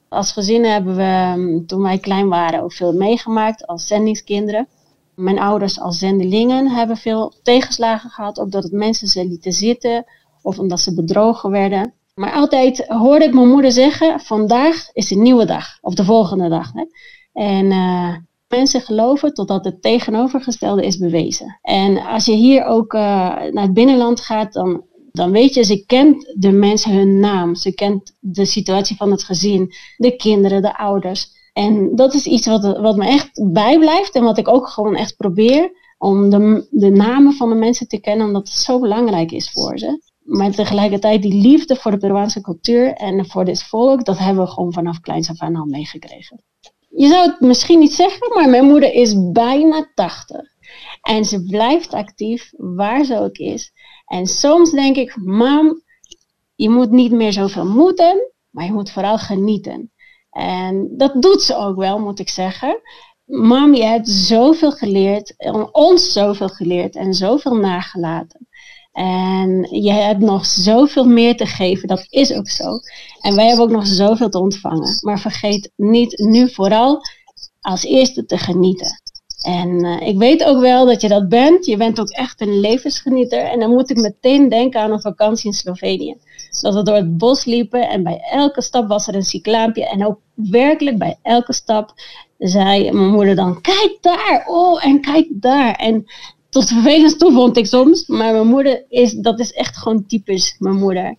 Als 0.09 0.31
gezin 0.31 0.63
hebben 0.63 0.95
we, 0.95 1.01
ehm, 1.01 1.65
toen 1.65 1.81
wij 1.81 1.97
klein 1.97 2.29
waren, 2.29 2.63
ook 2.63 2.73
veel 2.73 2.93
meegemaakt 2.93 3.67
als 3.67 3.87
zendingskinderen. 3.87 4.67
Mijn 5.15 5.39
ouders 5.39 5.79
als 5.79 5.97
zendelingen 5.97 6.67
hebben 6.67 6.97
veel 6.97 7.33
tegenslagen 7.43 8.09
gehad, 8.09 8.39
ook 8.39 8.51
dat 8.51 8.63
het 8.63 8.71
mensen 8.71 9.07
ze 9.07 9.27
lieten 9.27 9.51
zitten 9.51 10.05
of 10.41 10.59
omdat 10.59 10.79
ze 10.79 10.93
bedrogen 10.93 11.51
werden. 11.51 11.93
Maar 12.15 12.31
altijd 12.31 12.85
hoorde 12.87 13.25
ik 13.25 13.33
mijn 13.33 13.49
moeder 13.49 13.71
zeggen: 13.71 14.19
vandaag 14.19 14.89
is 14.93 15.11
een 15.11 15.21
nieuwe 15.21 15.45
dag, 15.45 15.77
of 15.81 15.93
de 15.93 16.03
volgende 16.03 16.49
dag. 16.49 16.71
Hè? 16.73 16.85
En 17.33 17.65
uh, 17.65 18.15
mensen 18.47 18.81
geloven 18.81 19.33
totdat 19.33 19.65
het 19.65 19.81
tegenovergestelde 19.81 20.85
is 20.85 20.97
bewezen. 20.97 21.59
En 21.61 21.97
als 21.97 22.25
je 22.25 22.33
hier 22.33 22.65
ook 22.65 22.93
uh, 22.93 23.01
naar 23.51 23.63
het 23.63 23.73
binnenland 23.73 24.21
gaat, 24.21 24.53
dan 24.53 24.83
Dan 25.19 25.31
weet 25.31 25.53
je, 25.53 25.63
ze 25.63 25.85
kent 25.85 26.33
de 26.37 26.51
mensen 26.51 26.91
hun 26.91 27.19
naam. 27.19 27.55
Ze 27.55 27.73
kent 27.73 28.15
de 28.19 28.45
situatie 28.45 28.95
van 28.95 29.11
het 29.11 29.23
gezin, 29.23 29.73
de 29.97 30.15
kinderen, 30.15 30.61
de 30.61 30.77
ouders. 30.77 31.27
En 31.53 31.95
dat 31.95 32.13
is 32.13 32.25
iets 32.25 32.47
wat, 32.47 32.77
wat 32.77 32.97
me 32.97 33.07
echt 33.07 33.51
bijblijft 33.51 34.15
en 34.15 34.23
wat 34.23 34.37
ik 34.37 34.47
ook 34.47 34.67
gewoon 34.67 34.95
echt 34.95 35.15
probeer. 35.15 35.71
Om 35.97 36.29
de, 36.29 36.67
de 36.69 36.89
namen 36.89 37.33
van 37.33 37.49
de 37.49 37.55
mensen 37.55 37.87
te 37.87 37.99
kennen, 37.99 38.27
omdat 38.27 38.47
het 38.47 38.57
zo 38.57 38.79
belangrijk 38.79 39.31
is 39.31 39.51
voor 39.51 39.77
ze. 39.77 40.01
Maar 40.23 40.51
tegelijkertijd 40.51 41.21
die 41.21 41.41
liefde 41.41 41.75
voor 41.75 41.91
de 41.91 41.97
Peruaanse 41.97 42.41
cultuur 42.41 42.93
en 42.93 43.25
voor 43.25 43.45
dit 43.45 43.63
volk, 43.63 44.05
dat 44.05 44.17
hebben 44.17 44.43
we 44.43 44.49
gewoon 44.49 44.73
vanaf 44.73 44.99
kleins 44.99 45.29
af 45.29 45.39
aan 45.39 45.55
al 45.55 45.65
meegekregen. 45.65 46.43
Je 46.89 47.07
zou 47.07 47.29
het 47.29 47.39
misschien 47.39 47.79
niet 47.79 47.93
zeggen, 47.93 48.33
maar 48.33 48.49
mijn 48.49 48.65
moeder 48.65 48.93
is 48.93 49.31
bijna 49.31 49.91
80. 49.95 50.57
En 51.01 51.25
ze 51.25 51.43
blijft 51.43 51.93
actief, 51.93 52.51
waar 52.57 53.03
ze 53.03 53.19
ook 53.19 53.37
is. 53.37 53.71
En 54.05 54.27
soms 54.27 54.71
denk 54.71 54.95
ik, 54.95 55.15
mam, 55.15 55.81
je 56.55 56.69
moet 56.69 56.91
niet 56.91 57.11
meer 57.11 57.33
zoveel 57.33 57.65
moeten, 57.65 58.31
maar 58.49 58.65
je 58.65 58.71
moet 58.71 58.91
vooral 58.91 59.17
genieten. 59.17 59.91
En 60.31 60.89
dat 60.97 61.21
doet 61.21 61.41
ze 61.41 61.55
ook 61.55 61.77
wel, 61.77 61.99
moet 61.99 62.19
ik 62.19 62.29
zeggen. 62.29 62.81
Mam, 63.25 63.73
je 63.73 63.83
hebt 63.83 64.09
zoveel 64.09 64.71
geleerd, 64.71 65.35
ons 65.71 66.11
zoveel 66.11 66.49
geleerd 66.49 66.95
en 66.95 67.13
zoveel 67.13 67.55
nagelaten. 67.55 68.47
En 68.91 69.67
je 69.81 69.91
hebt 69.91 70.19
nog 70.19 70.45
zoveel 70.45 71.05
meer 71.05 71.37
te 71.37 71.45
geven, 71.45 71.87
dat 71.87 72.05
is 72.09 72.33
ook 72.33 72.49
zo. 72.49 72.79
En 73.21 73.35
wij 73.35 73.47
hebben 73.47 73.65
ook 73.65 73.71
nog 73.71 73.87
zoveel 73.87 74.29
te 74.29 74.39
ontvangen. 74.39 74.97
Maar 75.01 75.19
vergeet 75.19 75.71
niet 75.75 76.17
nu 76.17 76.49
vooral 76.49 77.01
als 77.61 77.83
eerste 77.83 78.25
te 78.25 78.37
genieten. 78.37 79.01
En 79.41 79.85
uh, 79.85 80.07
ik 80.07 80.17
weet 80.17 80.43
ook 80.43 80.59
wel 80.59 80.85
dat 80.85 81.01
je 81.01 81.07
dat 81.07 81.29
bent. 81.29 81.65
Je 81.65 81.77
bent 81.77 81.99
ook 81.99 82.09
echt 82.09 82.41
een 82.41 82.59
levensgenieter. 82.59 83.39
En 83.39 83.59
dan 83.59 83.69
moet 83.69 83.89
ik 83.89 83.97
meteen 83.97 84.49
denken 84.49 84.81
aan 84.81 84.91
een 84.91 85.01
vakantie 85.01 85.49
in 85.49 85.53
Slovenië. 85.53 86.15
Dat 86.61 86.73
we 86.73 86.83
door 86.83 86.95
het 86.95 87.17
bos 87.17 87.45
liepen 87.45 87.89
en 87.89 88.03
bij 88.03 88.19
elke 88.31 88.61
stap 88.61 88.87
was 88.87 89.07
er 89.07 89.15
een 89.15 89.23
cyclaampje. 89.23 89.89
En 89.89 90.05
ook 90.05 90.19
werkelijk 90.33 90.97
bij 90.97 91.17
elke 91.21 91.53
stap 91.53 91.93
zei 92.37 92.91
mijn 92.91 93.11
moeder 93.11 93.35
dan: 93.35 93.61
Kijk 93.61 93.97
daar, 94.01 94.43
oh, 94.47 94.85
en 94.85 95.01
kijk 95.01 95.27
daar. 95.29 95.75
En 95.75 96.05
tot 96.49 96.67
vervelend 96.67 97.19
toe 97.19 97.31
vond 97.31 97.57
ik 97.57 97.65
soms. 97.65 98.07
Maar 98.07 98.33
mijn 98.33 98.47
moeder 98.47 98.85
is, 98.89 99.13
dat 99.13 99.39
is 99.39 99.53
echt 99.53 99.77
gewoon 99.77 100.05
typisch 100.05 100.55
mijn 100.57 100.75
moeder. 100.75 101.15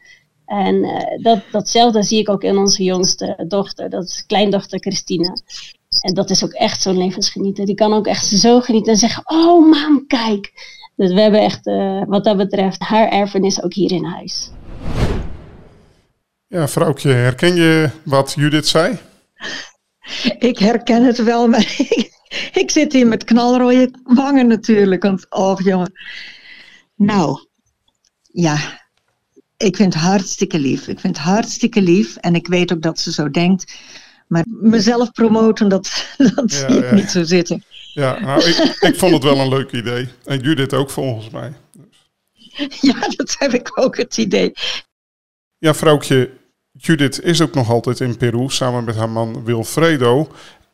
En 0.47 0.75
uh, 0.75 1.23
dat, 1.23 1.41
datzelfde 1.53 2.03
zie 2.03 2.19
ik 2.19 2.29
ook 2.29 2.43
in 2.43 2.59
onze 2.59 2.83
jongste 2.83 3.45
dochter, 3.49 3.91
dat 3.91 4.05
is 4.05 4.25
kleindochter 4.27 4.79
Christina. 4.79 5.37
En 6.01 6.15
dat 6.15 6.31
is 6.31 6.45
ook 6.45 6.53
echt 6.53 6.83
zo'n 6.83 6.99
levensgenieter. 6.99 7.67
Die 7.67 7.75
kan 7.75 7.93
ook 7.93 8.07
echt 8.07 8.27
zo 8.27 8.61
genieten 8.61 8.93
en 8.93 8.99
zeggen: 8.99 9.23
Oh, 9.27 9.71
mam, 9.71 10.07
kijk. 10.07 10.53
Dus 10.97 11.13
we 11.13 11.21
hebben 11.21 11.41
echt, 11.41 11.67
uh, 11.67 12.03
wat 12.07 12.25
dat 12.25 12.37
betreft, 12.37 12.81
haar 12.81 13.09
erfenis 13.09 13.63
ook 13.63 13.75
hier 13.75 13.93
in 13.93 14.05
huis. 14.05 14.51
Ja, 16.47 16.69
vrouwtje, 16.69 17.11
herken 17.11 17.55
je 17.55 17.91
wat 18.03 18.33
Judith 18.37 18.69
zei? 18.69 18.99
Ik 20.39 20.59
herken 20.59 21.05
het 21.05 21.23
wel, 21.23 21.49
maar 21.49 21.61
ik, 22.63 22.71
zit 22.71 22.93
hier 22.93 23.07
met 23.07 23.25
knalrode 23.25 23.91
wangen 24.03 24.47
natuurlijk. 24.47 25.03
Want, 25.03 25.27
oh 25.31 25.61
jongen. 25.61 25.93
Nou, 26.95 27.47
ja, 28.23 28.81
ik 29.57 29.77
vind 29.77 29.95
het 29.95 30.03
hartstikke 30.03 30.59
lief. 30.59 30.89
Ik 30.89 31.01
vind 31.01 31.17
het 31.17 31.27
hartstikke 31.27 31.83
lief. 31.83 32.17
En 32.17 32.35
ik 32.35 32.47
weet 32.47 32.73
ook 32.73 32.83
dat 32.83 33.01
ze 33.01 33.13
zo 33.13 33.31
denkt. 33.31 33.79
Maar 34.31 34.45
mezelf 34.49 35.13
promoten, 35.13 35.69
dat, 35.69 36.07
dat 36.35 36.53
zie 36.53 36.67
ik 36.67 36.93
niet 36.93 37.11
zo 37.11 37.23
zitten. 37.23 37.65
Ja, 37.95 38.21
nou, 38.21 38.45
ik, 38.45 38.57
ik 38.81 38.97
vond 38.97 39.13
het 39.13 39.23
wel 39.23 39.39
een 39.39 39.49
leuk 39.49 39.73
idee. 39.73 40.09
En 40.25 40.41
Judith 40.41 40.75
ook 40.75 40.91
volgens 40.91 41.31
mij. 41.31 41.53
Ja, 42.81 43.09
dat 43.17 43.37
heb 43.39 43.53
ik 43.53 43.71
ook 43.75 43.97
het 43.97 44.17
idee. 44.17 44.53
Ja, 45.59 45.75
vrouwtje, 45.75 46.31
Judith 46.73 47.23
is 47.23 47.41
ook 47.41 47.55
nog 47.55 47.71
altijd 47.71 48.01
in 48.01 48.17
Peru 48.17 48.49
samen 48.49 48.85
met 48.85 48.97
haar 48.97 49.11
man 49.11 49.45
Wilfredo. 49.45 50.29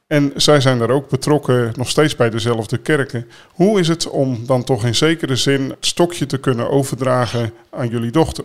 En 0.06 0.32
zij 0.36 0.60
zijn 0.60 0.78
daar 0.78 0.90
ook 0.90 1.08
betrokken, 1.08 1.72
nog 1.76 1.88
steeds 1.88 2.16
bij 2.16 2.30
dezelfde 2.30 2.78
kerken. 2.78 3.28
Hoe 3.52 3.80
is 3.80 3.88
het 3.88 4.08
om 4.08 4.46
dan 4.46 4.64
toch 4.64 4.84
in 4.84 4.94
zekere 4.94 5.36
zin 5.36 5.68
het 5.68 5.86
stokje 5.86 6.26
te 6.26 6.38
kunnen 6.38 6.70
overdragen 6.70 7.52
aan 7.70 7.88
jullie 7.88 8.10
dochter? 8.10 8.44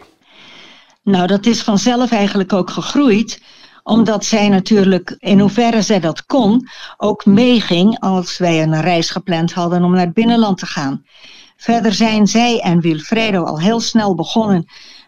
Nou, 1.04 1.28
dat 1.28 1.46
is 1.46 1.62
vanzelf 1.62 2.12
eigenlijk 2.12 2.54
ook 2.54 2.70
gegroeid 2.70 3.42
omdat 3.84 4.26
zij 4.26 4.50
natuurlijk, 4.50 5.16
in 5.20 5.40
hoeverre 5.40 5.82
zij 5.82 6.00
dat 6.00 6.26
kon, 6.26 6.68
ook 6.98 7.26
meeging 7.26 8.00
als 8.00 8.38
wij 8.38 8.64
een 8.64 8.82
reis 8.82 9.10
gepland 9.10 9.54
hadden 9.54 9.84
om 9.84 9.92
naar 9.92 10.06
het 10.06 10.14
binnenland 10.14 10.58
te 10.58 10.66
gaan. 10.66 11.06
Verder 11.58 11.94
zijn 11.94 12.28
zij 12.28 12.60
en 12.60 12.82
Wilfredo 12.82 13.44
al 13.44 13.60
heel 13.60 13.80
snel 13.80 14.16
begonnen 14.16 14.66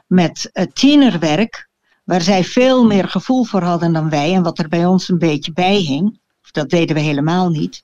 met 0.08 0.52
tienerwerk, 0.74 1.70
waar 2.04 2.22
zij 2.22 2.44
veel 2.44 2.86
meer 2.86 3.08
gevoel 3.08 3.44
voor 3.44 3.62
hadden 3.62 3.94
dan 3.94 4.10
wij 4.10 4.34
en 4.34 4.44
wat 4.44 4.60
er 4.60 4.68
bij 4.68 4.86
ons 4.86 5.10
een 5.10 5.18
beetje 5.18 5.54
bij 5.54 5.76
hing. 5.76 6.22
Dat 6.52 6.70
deden 6.70 6.96
we 6.96 7.02
helemaal 7.02 7.50
niet. 7.50 7.84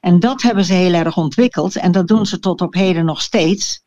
En 0.00 0.20
dat 0.20 0.42
hebben 0.42 0.64
ze 0.64 0.72
heel 0.72 0.92
erg 0.92 1.16
ontwikkeld 1.16 1.76
en 1.76 1.92
dat 1.92 2.08
doen 2.08 2.26
ze 2.26 2.38
tot 2.38 2.60
op 2.60 2.74
heden 2.74 3.04
nog 3.04 3.22
steeds. 3.22 3.82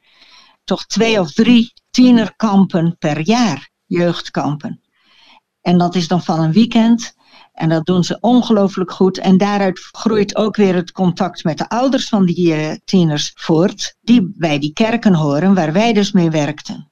Toch 0.64 0.86
twee 0.86 1.20
of 1.20 1.32
drie 1.32 1.74
tienerkampen 1.92 2.96
per 3.00 3.20
jaar, 3.20 3.70
jeugdkampen. 3.86 4.82
En 5.68 5.78
dat 5.78 5.96
is 5.96 6.08
dan 6.08 6.24
van 6.24 6.40
een 6.40 6.52
weekend. 6.52 7.16
En 7.54 7.70
dat 7.70 7.86
doen 7.86 8.04
ze 8.04 8.18
ongelooflijk 8.20 8.92
goed. 8.92 9.18
En 9.18 9.38
daaruit 9.38 9.80
groeit 9.80 10.36
ook 10.36 10.56
weer 10.56 10.76
het 10.76 10.92
contact 10.92 11.44
met 11.44 11.58
de 11.58 11.70
ouders 11.70 12.08
van 12.08 12.26
die 12.26 12.56
uh, 12.56 12.72
tieners 12.86 13.32
voort. 13.36 13.96
Die 14.02 14.34
bij 14.36 14.60
die 14.60 14.74
kerken 14.74 15.14
horen 15.14 15.54
waar 15.54 15.74
wij 15.74 15.94
dus 15.94 16.12
mee 16.12 16.30
werkten. 16.30 16.92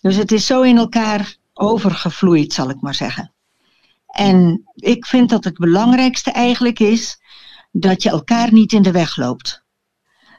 Dus 0.00 0.16
het 0.16 0.32
is 0.32 0.46
zo 0.46 0.62
in 0.62 0.76
elkaar 0.76 1.36
overgevloeid, 1.52 2.52
zal 2.52 2.70
ik 2.70 2.80
maar 2.80 2.94
zeggen. 2.94 3.34
En 4.06 4.62
ik 4.74 5.06
vind 5.06 5.30
dat 5.30 5.44
het 5.44 5.58
belangrijkste 5.58 6.30
eigenlijk 6.30 6.80
is 6.80 7.20
dat 7.72 8.02
je 8.02 8.10
elkaar 8.10 8.52
niet 8.52 8.72
in 8.72 8.82
de 8.82 8.92
weg 8.92 9.16
loopt. 9.16 9.64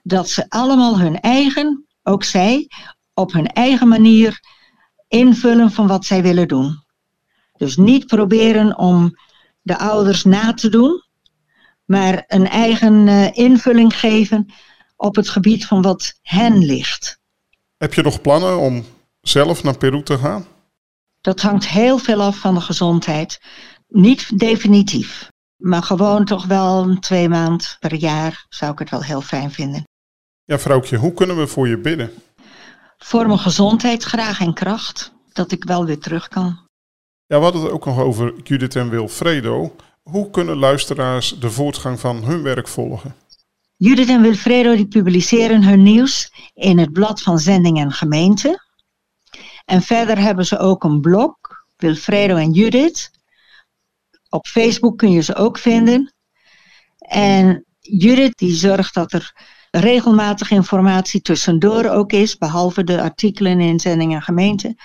Dat 0.03 0.29
ze 0.29 0.45
allemaal 0.49 0.99
hun 0.99 1.19
eigen, 1.19 1.85
ook 2.03 2.23
zij, 2.23 2.69
op 3.13 3.31
hun 3.31 3.47
eigen 3.47 3.87
manier 3.87 4.39
invullen 5.07 5.71
van 5.71 5.87
wat 5.87 6.05
zij 6.05 6.21
willen 6.21 6.47
doen. 6.47 6.85
Dus 7.57 7.77
niet 7.77 8.05
proberen 8.05 8.77
om 8.77 9.17
de 9.61 9.77
ouders 9.77 10.23
na 10.23 10.53
te 10.53 10.69
doen, 10.69 11.03
maar 11.85 12.23
een 12.27 12.47
eigen 12.47 13.07
uh, 13.07 13.37
invulling 13.37 13.99
geven 13.99 14.53
op 14.95 15.15
het 15.15 15.29
gebied 15.29 15.65
van 15.65 15.81
wat 15.81 16.19
hen 16.21 16.65
ligt. 16.65 17.19
Heb 17.77 17.93
je 17.93 18.01
nog 18.01 18.21
plannen 18.21 18.57
om 18.57 18.85
zelf 19.21 19.63
naar 19.63 19.77
Peru 19.77 20.03
te 20.03 20.17
gaan? 20.17 20.45
Dat 21.21 21.41
hangt 21.41 21.67
heel 21.67 21.97
veel 21.97 22.21
af 22.21 22.37
van 22.37 22.53
de 22.53 22.61
gezondheid. 22.61 23.41
Niet 23.87 24.39
definitief, 24.39 25.31
maar 25.55 25.83
gewoon 25.83 26.25
toch 26.25 26.45
wel 26.45 26.99
twee 26.99 27.29
maanden 27.29 27.67
per 27.79 27.93
jaar 27.93 28.45
zou 28.49 28.71
ik 28.71 28.79
het 28.79 28.89
wel 28.89 29.03
heel 29.03 29.21
fijn 29.21 29.51
vinden. 29.51 29.83
Ja, 30.45 30.59
vrouwtje, 30.59 30.97
hoe 30.97 31.13
kunnen 31.13 31.37
we 31.37 31.47
voor 31.47 31.67
je 31.67 31.77
bidden? 31.77 32.11
Voor 32.97 33.27
mijn 33.27 33.39
gezondheid 33.39 34.03
graag 34.03 34.39
en 34.39 34.53
kracht, 34.53 35.11
dat 35.33 35.51
ik 35.51 35.63
wel 35.63 35.85
weer 35.85 35.99
terug 35.99 36.27
kan. 36.27 36.66
Ja, 37.27 37.37
we 37.37 37.43
hadden 37.43 37.61
het 37.61 37.71
ook 37.71 37.85
nog 37.85 37.99
over 37.99 38.33
Judith 38.43 38.75
en 38.75 38.89
Wilfredo. 38.89 39.75
Hoe 40.03 40.29
kunnen 40.29 40.57
luisteraars 40.57 41.39
de 41.39 41.51
voortgang 41.51 41.99
van 41.99 42.23
hun 42.23 42.43
werk 42.43 42.67
volgen? 42.67 43.15
Judith 43.75 44.09
en 44.09 44.21
Wilfredo 44.21 44.85
publiceren 44.85 45.63
hun 45.63 45.83
nieuws 45.83 46.31
in 46.53 46.77
het 46.77 46.91
blad 46.91 47.21
van 47.21 47.39
Zending 47.39 47.79
en 47.79 47.91
Gemeente. 47.91 48.63
En 49.65 49.81
verder 49.81 50.17
hebben 50.17 50.45
ze 50.45 50.57
ook 50.57 50.83
een 50.83 51.01
blog, 51.01 51.35
Wilfredo 51.77 52.35
en 52.35 52.51
Judith. 52.51 53.11
Op 54.29 54.47
Facebook 54.47 54.97
kun 54.97 55.11
je 55.11 55.21
ze 55.21 55.35
ook 55.35 55.57
vinden. 55.57 56.13
En 56.97 57.65
Judith 57.79 58.37
die 58.37 58.55
zorgt 58.55 58.93
dat 58.93 59.13
er 59.13 59.33
regelmatig 59.71 60.51
informatie 60.51 61.21
tussendoor 61.21 61.85
ook 61.85 62.11
is, 62.11 62.37
behalve 62.37 62.83
de 62.83 63.01
artikelen 63.01 63.59
in 63.59 63.79
Zending 63.79 64.13
en 64.13 64.21
Gemeente 64.21 64.75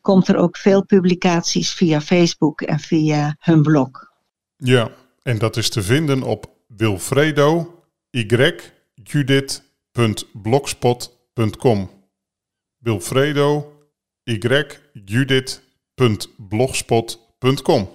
komt 0.00 0.28
er 0.28 0.36
ook 0.36 0.56
veel 0.56 0.84
publicaties 0.84 1.72
via 1.72 2.00
Facebook 2.00 2.60
en 2.60 2.78
via 2.78 3.36
hun 3.38 3.62
blog. 3.62 3.90
Ja, 4.56 4.90
en 5.22 5.38
dat 5.38 5.56
is 5.56 5.68
te 5.68 5.82
vinden 5.82 6.22
op 6.22 6.50
wilfredo 6.66 7.74
judith.blogspot.com. 8.94 11.90
Wilfredo 12.78 13.72
judith.blogspot.com. 15.04 17.88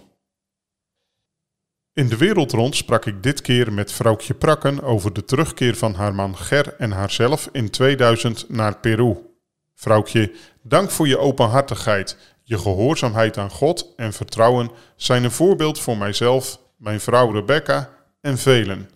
In 1.94 2.08
de 2.08 2.18
wereld 2.18 2.52
rond 2.52 2.76
sprak 2.76 3.06
ik 3.06 3.24
dit 3.24 3.42
keer 3.42 3.74
met 3.74 3.92
vrouwtje 3.92 4.34
Prakken 4.34 4.82
over 4.82 5.14
de 5.14 5.24
terugkeer 5.24 5.76
van 5.76 5.94
haar 5.94 6.16
man 6.16 6.38
Ger 6.38 6.76
en 6.78 6.92
haarzelf 6.92 7.50
in 7.52 7.70
2000 7.70 8.50
naar 8.50 8.80
Peru. 8.80 9.35
Vrouwtje, 9.76 10.32
dank 10.62 10.92
voor 10.92 11.08
je 11.08 11.18
openhartigheid. 11.18 12.18
Je 12.44 12.58
gehoorzaamheid 12.58 13.38
aan 13.38 13.50
God 13.50 13.94
en 13.96 14.14
vertrouwen 14.14 14.72
zijn 14.96 15.24
een 15.24 15.32
voorbeeld 15.32 15.80
voor 15.80 15.98
mijzelf, 15.98 16.60
mijn 16.78 17.00
vrouw 17.00 17.32
Rebecca 17.32 17.90
en 18.22 18.38
velen. 18.38 18.90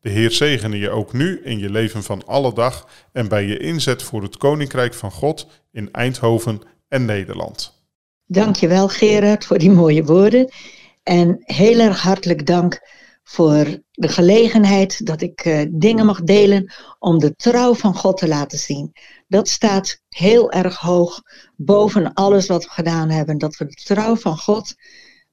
De 0.00 0.10
Heer 0.10 0.30
zegene 0.30 0.78
je 0.78 0.90
ook 0.90 1.12
nu 1.12 1.40
in 1.44 1.58
je 1.58 1.70
leven 1.70 2.02
van 2.02 2.26
alle 2.26 2.54
dag 2.54 2.88
en 3.12 3.28
bij 3.28 3.44
je 3.44 3.58
inzet 3.58 4.02
voor 4.02 4.22
het 4.22 4.36
Koninkrijk 4.36 4.94
van 4.94 5.10
God 5.10 5.46
in 5.72 5.92
Eindhoven 5.92 6.60
en 6.88 7.04
Nederland. 7.04 7.82
Dankjewel 8.26 8.88
Gerard 8.88 9.46
voor 9.46 9.58
die 9.58 9.70
mooie 9.70 10.04
woorden. 10.04 10.52
En 11.02 11.38
heel 11.40 11.78
erg 11.78 12.00
hartelijk 12.00 12.46
dank 12.46 12.80
voor 13.24 13.82
de 13.90 14.08
gelegenheid 14.08 15.06
dat 15.06 15.20
ik 15.20 15.44
uh, 15.44 15.64
dingen 15.70 16.06
mag 16.06 16.22
delen 16.22 16.72
om 16.98 17.18
de 17.18 17.34
trouw 17.34 17.74
van 17.74 17.94
God 17.94 18.16
te 18.16 18.28
laten 18.28 18.58
zien. 18.58 18.92
Dat 19.28 19.48
staat 19.48 20.00
heel 20.08 20.52
erg 20.52 20.76
hoog 20.76 21.22
boven 21.56 22.12
alles 22.12 22.46
wat 22.46 22.64
we 22.64 22.70
gedaan 22.70 23.10
hebben. 23.10 23.38
Dat 23.38 23.56
we 23.56 23.66
de 23.66 23.82
trouw 23.84 24.16
van 24.16 24.38
God 24.38 24.74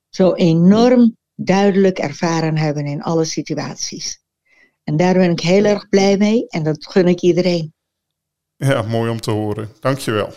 zo 0.09 0.33
enorm 0.33 1.17
duidelijk 1.35 1.99
ervaren 1.99 2.57
hebben 2.57 2.85
in 2.85 3.01
alle 3.01 3.25
situaties. 3.25 4.19
En 4.83 4.97
daar 4.97 5.13
ben 5.13 5.31
ik 5.31 5.39
heel 5.39 5.65
erg 5.65 5.89
blij 5.89 6.17
mee 6.17 6.47
en 6.47 6.63
dat 6.63 6.87
gun 6.87 7.07
ik 7.07 7.21
iedereen. 7.21 7.73
Ja, 8.57 8.81
mooi 8.81 9.11
om 9.11 9.21
te 9.21 9.31
horen. 9.31 9.69
Dankjewel. 9.79 10.33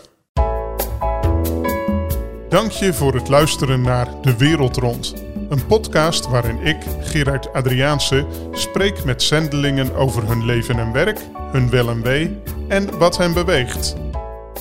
Dank 2.49 2.71
je 2.71 2.93
voor 2.93 3.13
het 3.13 3.29
luisteren 3.29 3.81
naar 3.81 4.21
De 4.21 4.37
Wereld 4.37 4.77
Rond. 4.77 5.34
Een 5.49 5.65
podcast 5.65 6.27
waarin 6.27 6.59
ik, 6.61 6.77
Gerard 6.99 7.53
Adriaanse, 7.53 8.25
spreek 8.51 9.03
met 9.03 9.23
zendelingen 9.23 9.95
over 9.95 10.27
hun 10.27 10.45
leven 10.45 10.79
en 10.79 10.91
werk, 10.91 11.19
hun 11.51 11.69
wel 11.69 11.89
en 11.89 12.01
wee 12.01 12.37
en 12.67 12.97
wat 12.97 13.17
hen 13.17 13.33
beweegt. 13.33 13.95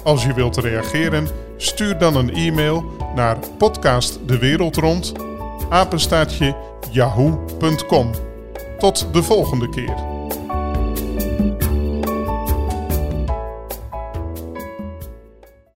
Als 0.03 0.25
je 0.25 0.35
wilt 0.35 0.57
reageren, 0.57 1.29
stuur 1.57 1.99
dan 1.99 2.17
een 2.17 2.35
e-mail 2.35 2.85
naar 3.15 3.39
podcastdewereldrond 3.59 5.13
apenstaartje 5.69 6.57
yahoo.com. 6.91 8.11
Tot 8.79 9.09
de 9.13 9.23
volgende 9.23 9.69
keer. 9.69 10.14